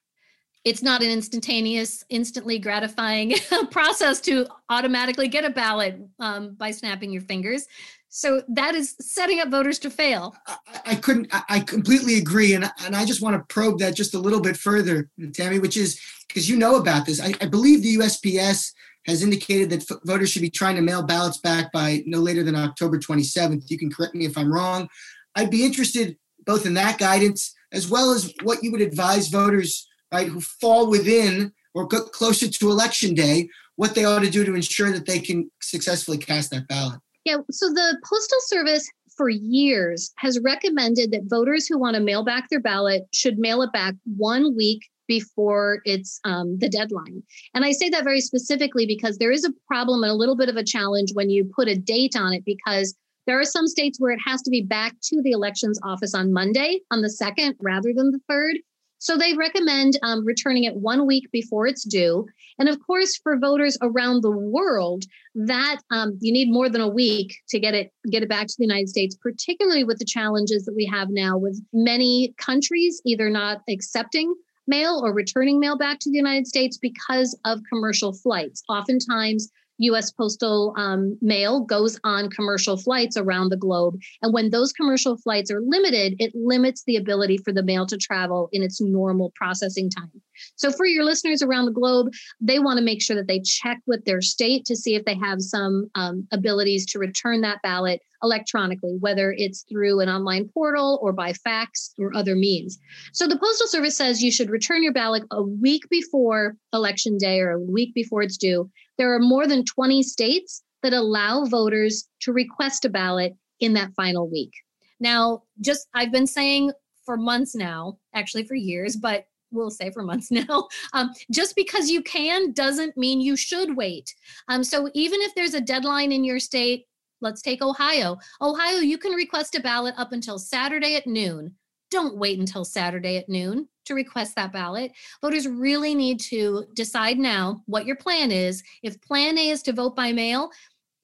it's 0.66 0.84
not 0.84 1.02
an 1.02 1.10
instantaneous, 1.10 2.04
instantly 2.10 2.60
gratifying 2.60 3.36
process 3.72 4.20
to 4.22 4.46
automatically 4.70 5.28
get 5.28 5.46
a 5.46 5.50
ballot 5.50 6.00
um, 6.20 6.56
by 6.56 6.72
snapping 6.72 7.12
your 7.12 7.22
fingers. 7.22 7.66
So 8.10 8.42
that 8.50 8.76
is 8.76 8.96
setting 9.00 9.40
up 9.40 9.50
voters 9.50 9.80
to 9.80 9.90
fail. 9.90 10.36
I, 10.48 10.58
I 10.88 10.96
couldn't. 10.96 11.28
I, 11.48 11.60
completely 11.60 12.18
agree, 12.18 12.56
and 12.56 12.70
and 12.84 12.96
I 12.96 13.06
just 13.06 13.22
want 13.22 13.36
to 13.36 13.54
probe 13.54 13.80
that 13.80 13.96
just 13.96 14.16
a 14.16 14.20
little 14.20 14.42
bit 14.42 14.58
further, 14.58 15.10
Tammy, 15.34 15.60
which 15.60 15.78
is 15.78 16.02
because 16.28 16.50
you 16.50 16.58
know 16.58 16.78
about 16.78 17.06
this. 17.06 17.22
I, 17.22 17.36
I 17.40 17.46
believe 17.46 17.84
the 17.84 17.98
USPS 17.98 18.74
has 19.10 19.24
indicated 19.24 19.70
that 19.70 19.90
f- 19.90 20.00
voters 20.06 20.30
should 20.30 20.42
be 20.42 20.50
trying 20.50 20.76
to 20.76 20.82
mail 20.82 21.04
ballots 21.04 21.38
back 21.38 21.72
by 21.72 22.04
no 22.06 22.20
later 22.20 22.44
than 22.44 22.56
October 22.56 22.98
27th. 22.98 23.70
You 23.70 23.78
can 23.78 23.92
correct 23.92 24.16
me 24.16 24.26
if 24.26 24.38
I'm 24.38 24.52
wrong. 24.52 24.90
I'd 25.36 25.52
be 25.52 25.66
interested 25.66 26.18
both 26.46 26.66
in 26.66 26.74
that 26.76 26.98
guidance 26.98 27.54
as 27.72 27.90
well 27.90 28.12
as 28.12 28.34
what 28.42 28.64
you 28.64 28.72
would 28.72 28.82
advise 28.82 29.28
voters 29.28 29.88
right, 30.12 30.28
who 30.28 30.42
fall 30.42 30.90
within 30.90 31.52
or 31.74 31.88
get 31.88 32.12
closer 32.12 32.48
to 32.48 32.70
election 32.70 33.14
day, 33.14 33.48
what 33.76 33.96
they 33.96 34.06
ought 34.06 34.24
to 34.24 34.30
do 34.30 34.44
to 34.44 34.56
ensure 34.56 34.92
that 34.92 35.06
they 35.06 35.20
can 35.20 35.50
successfully 35.62 36.18
cast 36.18 36.52
that 36.52 36.68
ballot. 36.68 37.00
Yeah, 37.26 37.38
so 37.52 37.70
the 37.70 37.98
Postal 38.04 38.40
Service 38.42 38.90
for 39.16 39.30
years 39.30 40.12
has 40.18 40.40
recommended 40.40 41.12
that 41.12 41.30
voters 41.30 41.68
who 41.68 41.78
want 41.78 41.96
to 41.96 42.02
mail 42.02 42.24
back 42.24 42.50
their 42.50 42.60
ballot 42.60 43.04
should 43.14 43.38
mail 43.38 43.62
it 43.62 43.72
back 43.72 43.94
one 44.18 44.56
week 44.56 44.82
before 45.10 45.82
it's 45.84 46.22
um, 46.24 46.58
the 46.60 46.70
deadline. 46.70 47.22
And 47.54 47.66
I 47.66 47.72
say 47.74 47.90
that 47.90 48.06
very 48.06 48.22
specifically 48.22 48.86
because 48.86 49.18
there 49.18 49.32
is 49.32 49.44
a 49.44 49.52
problem 49.68 50.04
and 50.04 50.12
a 50.12 50.16
little 50.16 50.38
bit 50.38 50.50
of 50.50 50.56
a 50.56 50.64
challenge 50.64 51.10
when 51.14 51.32
you 51.32 51.52
put 51.54 51.68
a 51.68 51.76
date 51.76 52.16
on 52.16 52.32
it 52.32 52.46
because 52.46 52.96
there 53.26 53.40
are 53.40 53.46
some 53.46 53.68
states 53.68 54.00
where 54.00 54.12
it 54.12 54.20
has 54.26 54.42
to 54.44 54.52
be 54.52 54.62
back 54.62 54.94
to 55.04 55.22
the 55.24 55.32
elections 55.32 55.80
office 55.84 56.14
on 56.14 56.32
Monday, 56.32 56.80
on 56.92 57.02
the 57.02 57.10
second, 57.10 57.56
rather 57.60 57.92
than 57.94 58.12
the 58.12 58.22
third. 58.30 58.58
So 59.00 59.18
they 59.18 59.34
recommend 59.34 59.98
um, 60.04 60.26
returning 60.26 60.66
it 60.66 60.76
one 60.76 61.08
week 61.08 61.32
before 61.32 61.66
it's 61.66 61.86
due. 61.86 62.28
And 62.60 62.68
of 62.68 62.78
course, 62.86 63.18
for 63.24 63.38
voters 63.38 63.78
around 63.82 64.22
the 64.22 64.32
world, 64.32 65.06
that 65.34 65.78
um, 65.90 66.18
you 66.20 66.34
need 66.34 66.52
more 66.52 66.70
than 66.70 66.82
a 66.82 66.88
week 66.88 67.34
to 67.50 67.60
get 67.60 67.74
it 67.74 67.92
get 68.12 68.24
it 68.24 68.30
back 68.30 68.48
to 68.48 68.56
the 68.58 68.66
United 68.66 68.90
States, 68.90 69.16
particularly 69.16 69.86
with 69.86 69.98
the 69.98 70.06
challenges 70.06 70.66
that 70.66 70.76
we 70.76 70.86
have 70.86 71.10
now 71.10 71.38
with 71.38 71.60
many 71.74 72.36
countries 72.38 73.02
either 73.06 73.30
not 73.30 73.62
accepting 73.70 74.34
mail 74.70 75.02
or 75.04 75.14
returning 75.14 75.60
mail 75.60 75.78
back 75.78 76.00
to 76.00 76.10
the 76.10 76.18
United 76.18 76.48
States 76.48 76.78
because 76.78 77.38
of 77.44 77.60
commercial 77.68 78.14
flights. 78.14 78.64
Oftentimes, 78.70 79.52
US 79.80 80.12
postal 80.12 80.74
um, 80.78 81.18
mail 81.22 81.62
goes 81.62 82.00
on 82.04 82.30
commercial 82.30 82.78
flights 82.78 83.18
around 83.18 83.50
the 83.50 83.58
globe. 83.58 83.96
And 84.22 84.34
when 84.34 84.50
those 84.50 84.74
commercial 84.74 85.18
flights 85.18 85.50
are 85.52 85.62
limited, 85.62 86.16
it 86.20 86.34
limits 86.36 86.84
the 86.86 86.98
ability 86.98 87.38
for 87.38 87.52
the 87.52 87.64
mail 87.64 87.86
to 87.88 87.98
travel 87.98 88.50
in 88.52 88.62
its 88.62 88.82
normal 88.82 89.32
processing 89.36 89.90
time. 89.90 90.22
So, 90.56 90.72
for 90.72 90.86
your 90.86 91.04
listeners 91.04 91.42
around 91.42 91.66
the 91.66 91.72
globe, 91.72 92.14
they 92.40 92.60
want 92.60 92.78
to 92.78 92.84
make 92.84 93.02
sure 93.02 93.16
that 93.16 93.28
they 93.28 93.42
check 93.42 93.80
with 93.88 94.06
their 94.06 94.22
state 94.22 94.66
to 94.66 94.76
see 94.76 94.96
if 94.96 95.06
they 95.06 95.16
have 95.16 95.42
some 95.42 95.90
um, 95.96 96.28
abilities 96.32 96.86
to 96.88 97.00
return 97.00 97.42
that 97.42 97.62
ballot 97.62 98.02
electronically, 98.24 98.98
whether 99.00 99.34
it's 99.38 99.66
through 99.70 100.00
an 100.02 100.10
online 100.10 100.50
portal 100.54 101.00
or 101.02 101.14
by 101.14 101.34
fax 101.34 101.94
or 101.98 102.16
other 102.16 102.36
means. 102.36 102.78
So, 103.14 103.28
the 103.28 103.38
Postal 103.38 103.68
Service 103.68 103.98
says 103.98 104.24
you 104.24 104.32
should 104.32 104.50
return 104.50 104.84
your 104.84 104.94
ballot 104.94 105.24
a 105.32 105.44
week 105.44 105.84
before 105.90 106.56
election 106.74 107.18
day 107.18 107.40
or 107.40 107.52
a 107.52 107.60
week 107.60 107.94
before 107.94 108.22
it's 108.22 108.38
due 108.38 108.70
there 109.00 109.16
are 109.16 109.20
more 109.20 109.48
than 109.48 109.66
20 109.66 110.04
states 110.04 110.62
that 110.84 110.94
allow 110.94 111.46
voters 111.46 112.08
to 112.22 112.34
request 112.34 112.86
a 112.86 112.90
ballot 112.90 113.34
in 113.60 113.74
that 113.74 113.94
final 113.96 114.30
week. 114.30 114.52
Now, 115.00 115.44
just 115.62 115.88
I've 115.96 116.12
been 116.12 116.28
saying 116.28 116.74
for 117.06 117.18
months 117.18 117.56
now, 117.56 117.98
actually 118.14 118.44
for 118.44 118.56
years, 118.56 118.96
but 118.98 119.26
we'll 119.52 119.72
say 119.72 119.90
for 119.90 120.04
months 120.04 120.30
now. 120.32 120.68
Um, 120.94 121.12
just 121.32 121.56
because 121.56 121.90
you 121.90 122.04
can 122.04 122.52
doesn't 122.52 122.98
mean 122.98 123.22
you 123.22 123.36
should 123.36 123.76
wait. 123.76 124.14
Um, 124.50 124.64
so 124.64 124.90
even 124.94 125.22
if 125.22 125.34
there's 125.34 125.54
a 125.54 125.62
deadline 125.62 126.12
in 126.12 126.24
your 126.24 126.40
state, 126.40 126.86
let's 127.22 127.42
take 127.42 127.62
Ohio. 127.62 128.18
Ohio, 128.42 128.80
you 128.80 128.98
can 128.98 129.14
request 129.14 129.56
a 129.56 129.62
ballot 129.62 129.96
up 129.98 130.12
until 130.12 130.38
Saturday 130.38 130.96
at 130.96 131.08
noon. 131.08 131.56
Don't 131.90 132.18
wait 132.18 132.38
until 132.38 132.66
Saturday 132.66 133.18
at 133.18 133.30
noon 133.30 133.68
to 133.90 133.94
request 133.94 134.36
that 134.36 134.54
ballot. 134.54 134.94
Voters 135.22 135.48
really 135.48 135.94
need 135.94 136.20
to 136.22 136.66
decide 136.74 137.20
now 137.20 137.62
what 137.66 137.86
your 137.86 137.98
plan 137.98 138.32
is. 138.32 138.64
If 138.82 139.02
plan 139.02 139.38
A 139.38 139.50
is 139.50 139.62
to 139.64 139.74
vote 139.74 139.96
by 139.96 140.14
mail, 140.14 140.50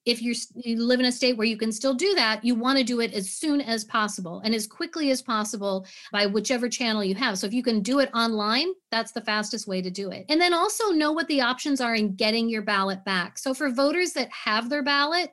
if 0.06 0.22
you 0.22 0.34
live 0.78 1.00
in 1.00 1.06
a 1.06 1.12
state 1.12 1.36
where 1.36 1.48
you 1.48 1.56
can 1.56 1.72
still 1.72 1.92
do 1.92 2.14
that, 2.14 2.44
you 2.44 2.54
want 2.54 2.78
to 2.78 2.84
do 2.84 3.00
it 3.00 3.12
as 3.12 3.28
soon 3.28 3.60
as 3.60 3.82
possible 3.82 4.40
and 4.44 4.54
as 4.54 4.64
quickly 4.64 5.10
as 5.10 5.20
possible 5.20 5.84
by 6.12 6.26
whichever 6.26 6.68
channel 6.68 7.02
you 7.02 7.16
have. 7.16 7.36
So 7.36 7.46
if 7.48 7.52
you 7.52 7.64
can 7.64 7.82
do 7.82 7.98
it 7.98 8.14
online, 8.14 8.68
that's 8.92 9.10
the 9.10 9.20
fastest 9.20 9.66
way 9.66 9.82
to 9.82 9.90
do 9.90 10.12
it. 10.12 10.24
And 10.28 10.40
then 10.40 10.54
also 10.54 10.90
know 10.90 11.10
what 11.10 11.26
the 11.26 11.40
options 11.40 11.80
are 11.80 11.96
in 11.96 12.14
getting 12.14 12.48
your 12.48 12.62
ballot 12.62 13.04
back. 13.04 13.36
So 13.36 13.52
for 13.52 13.68
voters 13.68 14.12
that 14.12 14.30
have 14.30 14.70
their 14.70 14.84
ballot, 14.84 15.30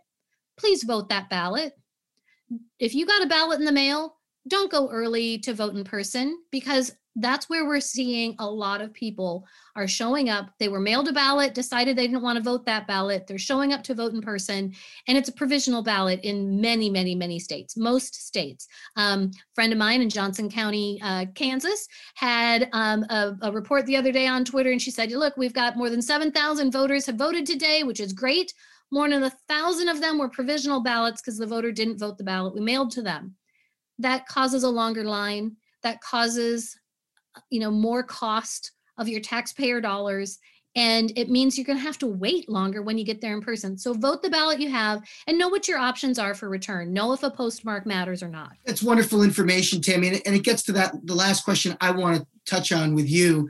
please 0.57 0.81
vote 0.83 1.07
that 1.09 1.29
ballot. 1.29 1.73
If 2.79 2.95
you 2.95 3.05
got 3.05 3.23
a 3.23 3.27
ballot 3.27 3.59
in 3.59 3.65
the 3.65 3.71
mail, 3.71 4.15
don't 4.47 4.71
go 4.71 4.89
early 4.89 5.37
to 5.39 5.53
vote 5.53 5.75
in 5.75 5.83
person 5.83 6.37
because 6.51 6.93
that's 7.15 7.47
where 7.49 7.65
we're 7.65 7.79
seeing 7.79 8.35
a 8.39 8.49
lot 8.49 8.81
of 8.81 8.93
people 8.93 9.45
are 9.75 9.87
showing 9.87 10.29
up. 10.29 10.49
They 10.59 10.67
were 10.67 10.79
mailed 10.79 11.07
a 11.07 11.13
ballot, 11.13 11.53
decided 11.53 11.95
they 11.95 12.07
didn't 12.07 12.23
want 12.23 12.37
to 12.37 12.43
vote 12.43 12.65
that 12.65 12.87
ballot. 12.87 13.27
They're 13.27 13.37
showing 13.37 13.71
up 13.71 13.83
to 13.83 13.93
vote 13.93 14.13
in 14.13 14.21
person, 14.21 14.73
and 15.07 15.17
it's 15.17 15.29
a 15.29 15.33
provisional 15.33 15.83
ballot 15.83 16.21
in 16.23 16.59
many, 16.59 16.89
many, 16.89 17.13
many 17.13 17.39
states, 17.39 17.77
most 17.77 18.15
states. 18.15 18.67
Um, 18.95 19.31
friend 19.53 19.71
of 19.71 19.77
mine 19.77 20.01
in 20.01 20.09
Johnson 20.09 20.49
County, 20.49 20.99
uh, 21.03 21.25
Kansas, 21.35 21.87
had 22.15 22.67
um, 22.73 23.03
a, 23.09 23.35
a 23.43 23.51
report 23.51 23.85
the 23.85 23.97
other 23.97 24.11
day 24.11 24.25
on 24.25 24.43
Twitter, 24.43 24.71
and 24.71 24.81
she 24.81 24.91
said, 24.91 25.11
"Look, 25.11 25.37
we've 25.37 25.53
got 25.53 25.77
more 25.77 25.91
than 25.91 26.01
seven 26.01 26.31
thousand 26.31 26.71
voters 26.71 27.05
have 27.05 27.15
voted 27.15 27.45
today, 27.45 27.83
which 27.83 27.99
is 27.99 28.11
great. 28.11 28.53
More 28.91 29.09
than 29.09 29.23
a 29.23 29.33
thousand 29.47 29.89
of 29.89 30.01
them 30.01 30.17
were 30.17 30.29
provisional 30.29 30.81
ballots 30.81 31.21
because 31.21 31.37
the 31.37 31.47
voter 31.47 31.71
didn't 31.71 31.99
vote 31.99 32.17
the 32.17 32.23
ballot 32.23 32.55
we 32.55 32.61
mailed 32.61 32.91
to 32.91 33.03
them." 33.03 33.35
That 33.99 34.27
causes 34.27 34.63
a 34.63 34.69
longer 34.69 35.03
line. 35.03 35.57
That 35.83 36.01
causes 36.01 36.77
uh, 37.35 37.41
you 37.49 37.59
know 37.59 37.71
more 37.71 38.03
cost 38.03 38.71
of 38.97 39.07
your 39.07 39.21
taxpayer 39.21 39.81
dollars 39.81 40.39
and 40.75 41.11
it 41.15 41.29
means 41.29 41.57
you're 41.57 41.65
going 41.65 41.77
to 41.77 41.83
have 41.83 41.99
to 41.99 42.07
wait 42.07 42.49
longer 42.49 42.81
when 42.81 42.97
you 42.97 43.05
get 43.05 43.21
there 43.21 43.33
in 43.33 43.41
person. 43.41 43.77
So 43.77 43.93
vote 43.93 44.23
the 44.23 44.29
ballot 44.29 44.59
you 44.59 44.69
have 44.69 45.03
and 45.27 45.37
know 45.37 45.49
what 45.49 45.67
your 45.67 45.77
options 45.77 46.17
are 46.17 46.33
for 46.33 46.49
return. 46.49 46.93
Know 46.93 47.13
if 47.13 47.21
a 47.21 47.29
postmark 47.29 47.85
matters 47.85 48.23
or 48.23 48.27
not. 48.27 48.53
That's 48.65 48.81
wonderful 48.81 49.21
information, 49.21 49.81
Tammy. 49.81 50.21
And 50.25 50.35
it 50.35 50.43
gets 50.43 50.63
to 50.63 50.71
that 50.73 50.95
the 51.05 51.13
last 51.13 51.43
question 51.43 51.77
I 51.79 51.91
want 51.91 52.17
to 52.21 52.27
touch 52.45 52.71
on 52.71 52.95
with 52.95 53.07
you. 53.07 53.49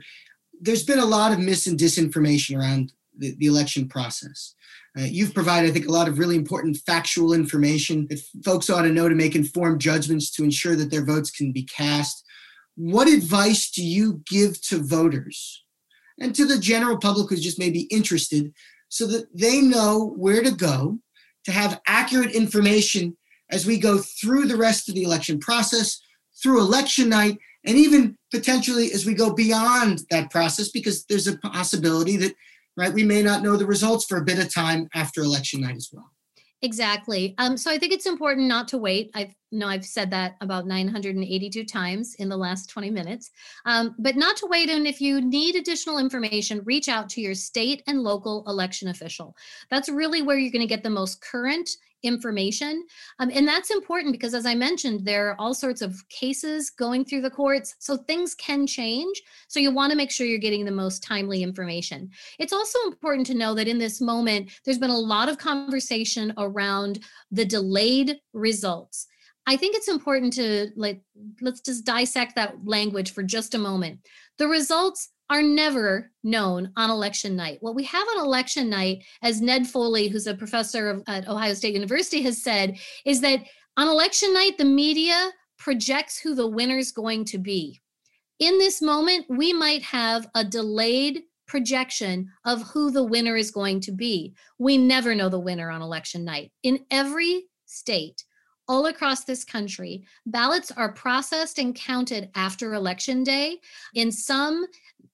There's 0.60 0.84
been 0.84 0.98
a 0.98 1.06
lot 1.06 1.32
of 1.32 1.38
mis 1.38 1.66
and 1.66 1.78
disinformation 1.78 2.58
around 2.58 2.92
the, 3.16 3.34
the 3.36 3.46
election 3.46 3.88
process. 3.88 4.54
Uh, 4.96 5.02
you've 5.02 5.34
provided, 5.34 5.68
I 5.68 5.72
think, 5.72 5.88
a 5.88 5.92
lot 5.92 6.08
of 6.08 6.18
really 6.18 6.36
important 6.36 6.76
factual 6.86 7.32
information 7.32 8.06
that 8.10 8.20
folks 8.44 8.70
ought 8.70 8.82
to 8.82 8.92
know 8.92 9.08
to 9.08 9.14
make 9.14 9.34
informed 9.34 9.80
judgments 9.80 10.30
to 10.32 10.44
ensure 10.44 10.76
that 10.76 10.90
their 10.90 11.04
votes 11.04 11.30
can 11.30 11.52
be 11.52 11.64
cast. 11.64 12.24
What 12.76 13.08
advice 13.08 13.70
do 13.70 13.84
you 13.84 14.22
give 14.26 14.60
to 14.68 14.82
voters 14.82 15.64
and 16.20 16.34
to 16.34 16.44
the 16.44 16.58
general 16.58 16.96
public 16.96 17.28
who's 17.28 17.42
just 17.42 17.58
maybe 17.58 17.82
interested 17.82 18.52
so 18.88 19.06
that 19.08 19.26
they 19.36 19.60
know 19.60 20.14
where 20.16 20.42
to 20.42 20.52
go 20.52 20.98
to 21.44 21.52
have 21.52 21.80
accurate 21.86 22.30
information 22.32 23.16
as 23.50 23.66
we 23.66 23.78
go 23.78 23.98
through 23.98 24.46
the 24.46 24.56
rest 24.56 24.88
of 24.88 24.94
the 24.94 25.02
election 25.02 25.38
process, 25.38 26.00
through 26.40 26.60
election 26.60 27.08
night, 27.08 27.38
and 27.66 27.76
even 27.76 28.16
potentially 28.30 28.92
as 28.92 29.06
we 29.06 29.14
go 29.14 29.32
beyond 29.32 30.00
that 30.10 30.30
process, 30.30 30.68
because 30.68 31.04
there's 31.06 31.26
a 31.26 31.38
possibility 31.38 32.16
that, 32.16 32.34
right, 32.76 32.92
we 32.92 33.04
may 33.04 33.22
not 33.22 33.42
know 33.42 33.56
the 33.56 33.66
results 33.66 34.04
for 34.06 34.18
a 34.18 34.24
bit 34.24 34.38
of 34.38 34.52
time 34.52 34.88
after 34.94 35.22
election 35.22 35.60
night 35.60 35.76
as 35.76 35.90
well. 35.92 36.10
Exactly. 36.64 37.34
Um, 37.36 37.58
so 37.58 37.70
I 37.70 37.76
think 37.78 37.92
it's 37.92 38.06
important 38.06 38.48
not 38.48 38.68
to 38.68 38.78
wait. 38.78 39.10
I 39.14 39.34
know 39.52 39.68
I've 39.68 39.84
said 39.84 40.10
that 40.12 40.36
about 40.40 40.66
982 40.66 41.62
times 41.66 42.14
in 42.14 42.30
the 42.30 42.38
last 42.38 42.70
20 42.70 42.90
minutes, 42.90 43.30
um, 43.66 43.94
but 43.98 44.16
not 44.16 44.38
to 44.38 44.46
wait. 44.46 44.70
And 44.70 44.86
if 44.86 44.98
you 44.98 45.20
need 45.20 45.56
additional 45.56 45.98
information, 45.98 46.62
reach 46.64 46.88
out 46.88 47.10
to 47.10 47.20
your 47.20 47.34
state 47.34 47.82
and 47.86 48.00
local 48.02 48.44
election 48.46 48.88
official. 48.88 49.36
That's 49.70 49.90
really 49.90 50.22
where 50.22 50.38
you're 50.38 50.50
going 50.50 50.66
to 50.66 50.66
get 50.66 50.82
the 50.82 50.88
most 50.88 51.20
current 51.20 51.68
information. 52.04 52.84
Um, 53.18 53.30
and 53.34 53.48
that's 53.48 53.70
important 53.70 54.12
because, 54.12 54.34
as 54.34 54.46
I 54.46 54.54
mentioned, 54.54 55.04
there 55.04 55.30
are 55.30 55.40
all 55.40 55.54
sorts 55.54 55.82
of 55.82 55.96
cases 56.08 56.70
going 56.70 57.04
through 57.04 57.22
the 57.22 57.30
courts. 57.30 57.74
So 57.78 57.96
things 57.96 58.34
can 58.34 58.66
change. 58.66 59.20
So 59.48 59.58
you 59.58 59.72
want 59.72 59.90
to 59.90 59.96
make 59.96 60.10
sure 60.10 60.26
you're 60.26 60.38
getting 60.38 60.64
the 60.64 60.70
most 60.70 61.02
timely 61.02 61.42
information. 61.42 62.10
It's 62.38 62.52
also 62.52 62.78
important 62.86 63.26
to 63.28 63.34
know 63.34 63.54
that 63.54 63.68
in 63.68 63.78
this 63.78 64.00
moment, 64.00 64.50
there's 64.64 64.78
been 64.78 64.90
a 64.90 64.96
lot 64.96 65.28
of 65.28 65.38
conversation 65.38 66.32
around 66.36 67.00
the 67.30 67.44
delayed 67.44 68.18
results. 68.32 69.06
I 69.46 69.56
think 69.56 69.76
it's 69.76 69.88
important 69.88 70.32
to 70.34 70.70
like 70.74 71.02
let's 71.42 71.60
just 71.60 71.84
dissect 71.84 72.34
that 72.36 72.54
language 72.64 73.12
for 73.12 73.22
just 73.22 73.54
a 73.54 73.58
moment. 73.58 74.00
The 74.38 74.48
results 74.48 75.10
are 75.30 75.42
never 75.42 76.10
known 76.22 76.70
on 76.76 76.90
election 76.90 77.34
night. 77.34 77.58
What 77.60 77.74
we 77.74 77.84
have 77.84 78.06
on 78.16 78.24
election 78.24 78.68
night, 78.68 79.04
as 79.22 79.40
Ned 79.40 79.66
Foley, 79.66 80.08
who's 80.08 80.26
a 80.26 80.34
professor 80.34 81.02
at 81.06 81.28
Ohio 81.28 81.54
State 81.54 81.74
University, 81.74 82.22
has 82.22 82.42
said, 82.42 82.78
is 83.04 83.20
that 83.22 83.40
on 83.76 83.88
election 83.88 84.32
night, 84.34 84.58
the 84.58 84.64
media 84.64 85.30
projects 85.58 86.18
who 86.18 86.34
the 86.34 86.46
winner 86.46 86.78
is 86.78 86.92
going 86.92 87.24
to 87.24 87.38
be. 87.38 87.80
In 88.38 88.58
this 88.58 88.82
moment, 88.82 89.26
we 89.28 89.52
might 89.52 89.82
have 89.82 90.28
a 90.34 90.44
delayed 90.44 91.22
projection 91.46 92.30
of 92.44 92.62
who 92.62 92.90
the 92.90 93.04
winner 93.04 93.36
is 93.36 93.50
going 93.50 93.80
to 93.80 93.92
be. 93.92 94.34
We 94.58 94.76
never 94.76 95.14
know 95.14 95.28
the 95.28 95.38
winner 95.38 95.70
on 95.70 95.82
election 95.82 96.24
night. 96.24 96.52
In 96.62 96.84
every 96.90 97.44
state, 97.66 98.24
all 98.66 98.86
across 98.86 99.24
this 99.24 99.44
country, 99.44 100.04
ballots 100.26 100.70
are 100.70 100.92
processed 100.92 101.58
and 101.58 101.74
counted 101.74 102.30
after 102.34 102.74
election 102.74 103.22
day. 103.22 103.58
In 103.94 104.10
some, 104.10 104.64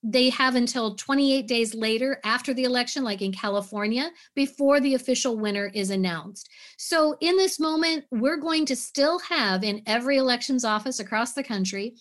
they 0.03 0.31
have 0.31 0.55
until 0.55 0.95
28 0.95 1.47
days 1.47 1.75
later 1.75 2.21
after 2.25 2.55
the 2.55 2.65
election, 2.65 3.05
like 3.05 3.21
in 3.21 3.33
California, 3.33 4.11
before 4.35 4.81
the 4.81 4.95
official 4.95 5.37
winner 5.37 5.71
is 5.75 5.91
announced. 5.91 6.49
So, 6.79 7.17
in 7.21 7.37
this 7.37 7.61
moment, 7.61 8.05
we're 8.11 8.39
going 8.39 8.65
to 8.67 8.77
still 8.77 9.19
have 9.19 9.63
in 9.63 9.83
every 9.87 10.17
elections 10.17 10.65
office 10.65 11.01
across 11.01 11.35
the 11.35 11.45
country 11.45 11.95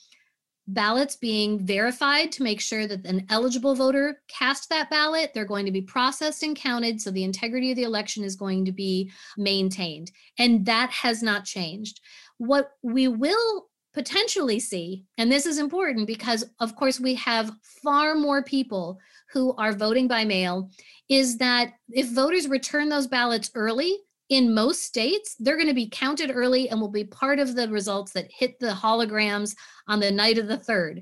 ballots 0.70 1.16
being 1.16 1.66
verified 1.66 2.32
to 2.32 2.44
make 2.44 2.62
sure 2.62 2.86
that 2.88 3.06
an 3.06 3.26
eligible 3.30 3.76
voter 3.76 4.22
cast 4.28 4.70
that 4.70 4.90
ballot. 4.90 5.32
They're 5.34 5.46
going 5.46 5.66
to 5.66 5.72
be 5.72 5.82
processed 5.82 6.44
and 6.44 6.56
counted. 6.56 7.02
So 7.02 7.12
the 7.12 7.24
integrity 7.24 7.72
of 7.72 7.76
the 7.76 7.84
election 7.84 8.24
is 8.24 8.36
going 8.36 8.66
to 8.66 8.72
be 8.72 9.12
maintained. 9.38 10.12
And 10.38 10.66
that 10.68 10.92
has 10.92 11.24
not 11.24 11.46
changed. 11.46 12.02
What 12.38 12.72
we 12.84 13.08
will 13.08 13.69
potentially 13.94 14.60
see, 14.60 15.06
and 15.18 15.32
this 15.32 15.46
is 15.46 15.58
important 15.58 16.08
because, 16.08 16.46
of 16.60 16.76
course, 16.76 17.00
we 17.00 17.16
have 17.16 17.52
far 17.84 18.16
more 18.16 18.44
people 18.44 19.00
who 19.32 19.54
are 19.56 19.74
voting 19.74 20.08
by 20.08 20.26
mail, 20.26 20.70
is 21.10 21.38
that 21.38 21.74
if 21.90 22.10
voters 22.12 22.48
return 22.48 22.90
those 22.90 23.08
ballots 23.08 23.52
early, 23.56 23.98
in 24.30 24.54
most 24.54 24.84
states, 24.84 25.36
they're 25.40 25.58
going 25.58 25.68
to 25.68 25.74
be 25.74 25.90
counted 25.90 26.32
early 26.32 26.70
and 26.70 26.80
will 26.80 26.88
be 26.88 27.04
part 27.04 27.40
of 27.40 27.56
the 27.56 27.68
results 27.70 28.12
that 28.14 28.32
hit 28.32 28.60
the 28.60 28.68
holograms 28.68 29.56
on 29.88 30.00
the 30.00 30.12
night 30.12 30.38
of 30.38 30.48
the 30.48 30.58
third. 30.58 31.02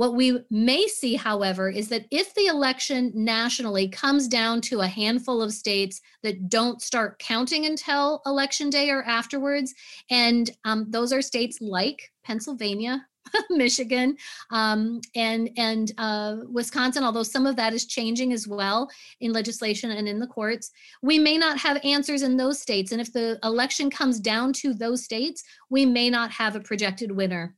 What 0.00 0.14
we 0.14 0.38
may 0.48 0.86
see, 0.86 1.14
however, 1.14 1.68
is 1.68 1.90
that 1.90 2.06
if 2.10 2.32
the 2.32 2.46
election 2.46 3.12
nationally 3.14 3.86
comes 3.86 4.28
down 4.28 4.62
to 4.62 4.80
a 4.80 4.86
handful 4.86 5.42
of 5.42 5.52
states 5.52 6.00
that 6.22 6.48
don't 6.48 6.80
start 6.80 7.18
counting 7.18 7.66
until 7.66 8.22
election 8.24 8.70
day 8.70 8.88
or 8.88 9.02
afterwards, 9.02 9.74
and 10.10 10.50
um, 10.64 10.86
those 10.88 11.12
are 11.12 11.20
states 11.20 11.58
like 11.60 12.10
Pennsylvania, 12.24 13.06
Michigan, 13.50 14.16
um, 14.50 15.02
and 15.16 15.50
and 15.58 15.92
uh, 15.98 16.36
Wisconsin. 16.50 17.04
Although 17.04 17.22
some 17.22 17.44
of 17.44 17.56
that 17.56 17.74
is 17.74 17.84
changing 17.84 18.32
as 18.32 18.48
well 18.48 18.88
in 19.20 19.34
legislation 19.34 19.90
and 19.90 20.08
in 20.08 20.18
the 20.18 20.26
courts, 20.26 20.70
we 21.02 21.18
may 21.18 21.36
not 21.36 21.58
have 21.58 21.78
answers 21.84 22.22
in 22.22 22.38
those 22.38 22.58
states. 22.58 22.92
And 22.92 23.02
if 23.02 23.12
the 23.12 23.38
election 23.44 23.90
comes 23.90 24.18
down 24.18 24.54
to 24.54 24.72
those 24.72 25.04
states, 25.04 25.44
we 25.68 25.84
may 25.84 26.08
not 26.08 26.30
have 26.30 26.56
a 26.56 26.60
projected 26.60 27.12
winner 27.12 27.54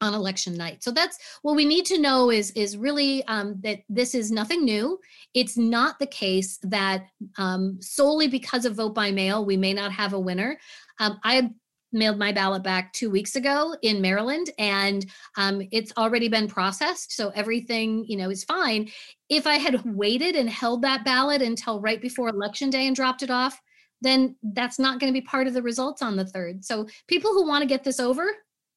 on 0.00 0.14
election 0.14 0.54
night. 0.54 0.82
So 0.82 0.90
that's 0.90 1.18
what 1.42 1.56
we 1.56 1.64
need 1.64 1.86
to 1.86 1.98
know 1.98 2.30
is 2.30 2.50
is 2.52 2.76
really 2.76 3.24
um, 3.24 3.60
that 3.62 3.80
this 3.88 4.14
is 4.14 4.30
nothing 4.30 4.64
new. 4.64 4.98
It's 5.34 5.56
not 5.56 5.98
the 5.98 6.06
case 6.06 6.58
that 6.62 7.06
um, 7.38 7.78
solely 7.80 8.28
because 8.28 8.64
of 8.64 8.74
vote 8.74 8.94
by 8.94 9.10
mail 9.10 9.44
we 9.44 9.56
may 9.56 9.72
not 9.72 9.92
have 9.92 10.12
a 10.12 10.20
winner. 10.20 10.58
Um, 11.00 11.18
I 11.24 11.50
mailed 11.94 12.18
my 12.18 12.32
ballot 12.32 12.62
back 12.62 12.92
two 12.92 13.08
weeks 13.08 13.36
ago 13.36 13.76
in 13.82 14.02
Maryland, 14.02 14.50
and 14.58 15.06
um, 15.36 15.62
it's 15.70 15.92
already 15.96 16.28
been 16.28 16.48
processed. 16.48 17.12
So 17.12 17.30
everything, 17.30 18.04
you 18.06 18.16
know, 18.16 18.30
is 18.30 18.44
fine. 18.44 18.90
If 19.28 19.46
I 19.46 19.54
had 19.54 19.84
waited 19.84 20.34
and 20.34 20.50
held 20.50 20.82
that 20.82 21.04
ballot 21.04 21.40
until 21.40 21.80
right 21.80 22.02
before 22.02 22.28
election 22.28 22.68
day 22.68 22.86
and 22.86 22.96
dropped 22.96 23.22
it 23.22 23.30
off, 23.30 23.60
then 24.02 24.36
that's 24.42 24.78
not 24.78 25.00
going 25.00 25.12
to 25.12 25.18
be 25.18 25.24
part 25.24 25.46
of 25.46 25.54
the 25.54 25.62
results 25.62 26.02
on 26.02 26.16
the 26.16 26.26
third. 26.26 26.64
So 26.64 26.86
people 27.08 27.32
who 27.32 27.46
want 27.46 27.62
to 27.62 27.68
get 27.68 27.84
this 27.84 28.00
over, 28.00 28.26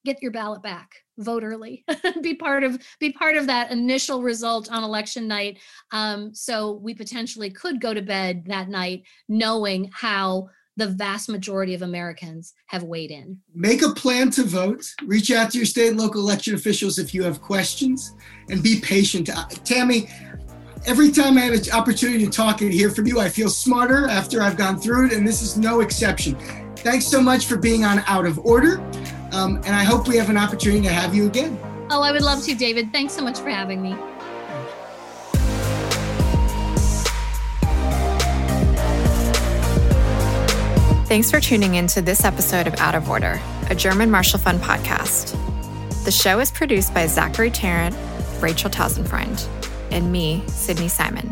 get 0.06 0.22
your 0.22 0.32
ballot 0.32 0.62
back 0.62 0.90
vote 1.18 1.44
early 1.44 1.84
be 2.22 2.34
part 2.34 2.64
of 2.64 2.80
be 3.00 3.12
part 3.12 3.36
of 3.36 3.48
that 3.48 3.72
initial 3.72 4.22
result 4.22 4.72
on 4.72 4.84
election 4.84 5.28
night 5.28 5.60
um, 5.92 6.34
so 6.34 6.74
we 6.74 6.94
potentially 6.94 7.50
could 7.50 7.82
go 7.82 7.94
to 7.94 8.02
bed 8.02 8.44
that 8.46 8.70
night 8.70 9.04
knowing 9.28 9.90
how 9.94 10.48
the 10.78 10.88
vast 10.88 11.28
majority 11.28 11.74
of 11.74 11.82
Americans 11.82 12.54
have 12.68 12.84
weighed 12.84 13.10
in. 13.10 13.40
Make 13.54 13.82
a 13.82 13.90
plan 13.90 14.30
to 14.32 14.44
vote. 14.44 14.86
Reach 15.04 15.32
out 15.32 15.52
to 15.52 15.58
your 15.58 15.66
state 15.66 15.90
and 15.90 16.00
local 16.00 16.22
election 16.22 16.54
officials 16.54 17.00
if 17.00 17.16
you 17.16 17.24
have 17.24 17.42
questions 17.42 18.14
and 18.50 18.62
be 18.62 18.80
patient. 18.80 19.28
Uh, 19.36 19.46
Tammy, 19.66 20.08
every 20.86 21.12
time 21.12 21.38
I 21.38 21.42
have 21.42 21.54
an 21.54 21.72
opportunity 21.72 22.26
to 22.26 22.32
talk 22.32 22.62
and 22.62 22.72
hear 22.72 22.92
from 22.92 23.08
you, 23.08 23.20
I 23.20 23.28
feel 23.28 23.50
smarter 23.50 24.08
after 24.08 24.42
I've 24.42 24.56
gone 24.56 24.80
through 24.80 25.08
it, 25.08 25.14
and 25.14 25.28
this 25.28 25.42
is 25.42 25.58
no 25.58 25.82
exception. 25.82 26.38
Thanks 26.78 27.08
so 27.08 27.22
much 27.22 27.48
for 27.48 27.58
being 27.58 27.84
on 27.84 28.04
Out 28.06 28.28
of 28.28 28.38
Order, 28.40 28.78
um, 29.38 29.58
and 29.58 29.76
I 29.76 29.84
hope 29.84 30.08
we 30.08 30.18
have 30.18 30.30
an 30.30 30.38
opportunity 30.38 30.82
to 30.82 30.90
have 30.90 31.14
you 31.14 31.28
again. 31.28 31.58
Oh, 31.90 32.02
I 32.02 32.12
would 32.12 32.24
love 32.24 32.44
to, 32.44 32.56
David. 32.56 32.92
Thanks 32.92 33.14
so 33.14 33.24
much 33.24 33.40
for 33.40 33.50
having 33.50 33.82
me. 33.82 33.96
Thanks 41.08 41.32
for 41.32 41.40
tuning 41.40 41.76
in 41.76 41.88
to 41.88 42.02
this 42.02 42.26
episode 42.26 42.68
of 42.68 42.76
Out 42.76 42.96
of 42.96 43.10
Order, 43.10 43.40
a 43.70 43.76
German 43.76 44.12
Marshall 44.12 44.40
Fund 44.40 44.60
podcast. 44.60 45.36
The 46.04 46.12
show 46.12 46.40
is 46.40 46.52
produced 46.52 46.94
by 46.94 47.08
Zachary 47.08 47.52
Tarrant, 47.52 47.96
Rachel 48.42 48.70
Tausendfreund, 48.70 49.48
and 49.92 50.12
me, 50.12 50.44
Sydney 50.48 50.90
Simon. 50.90 51.32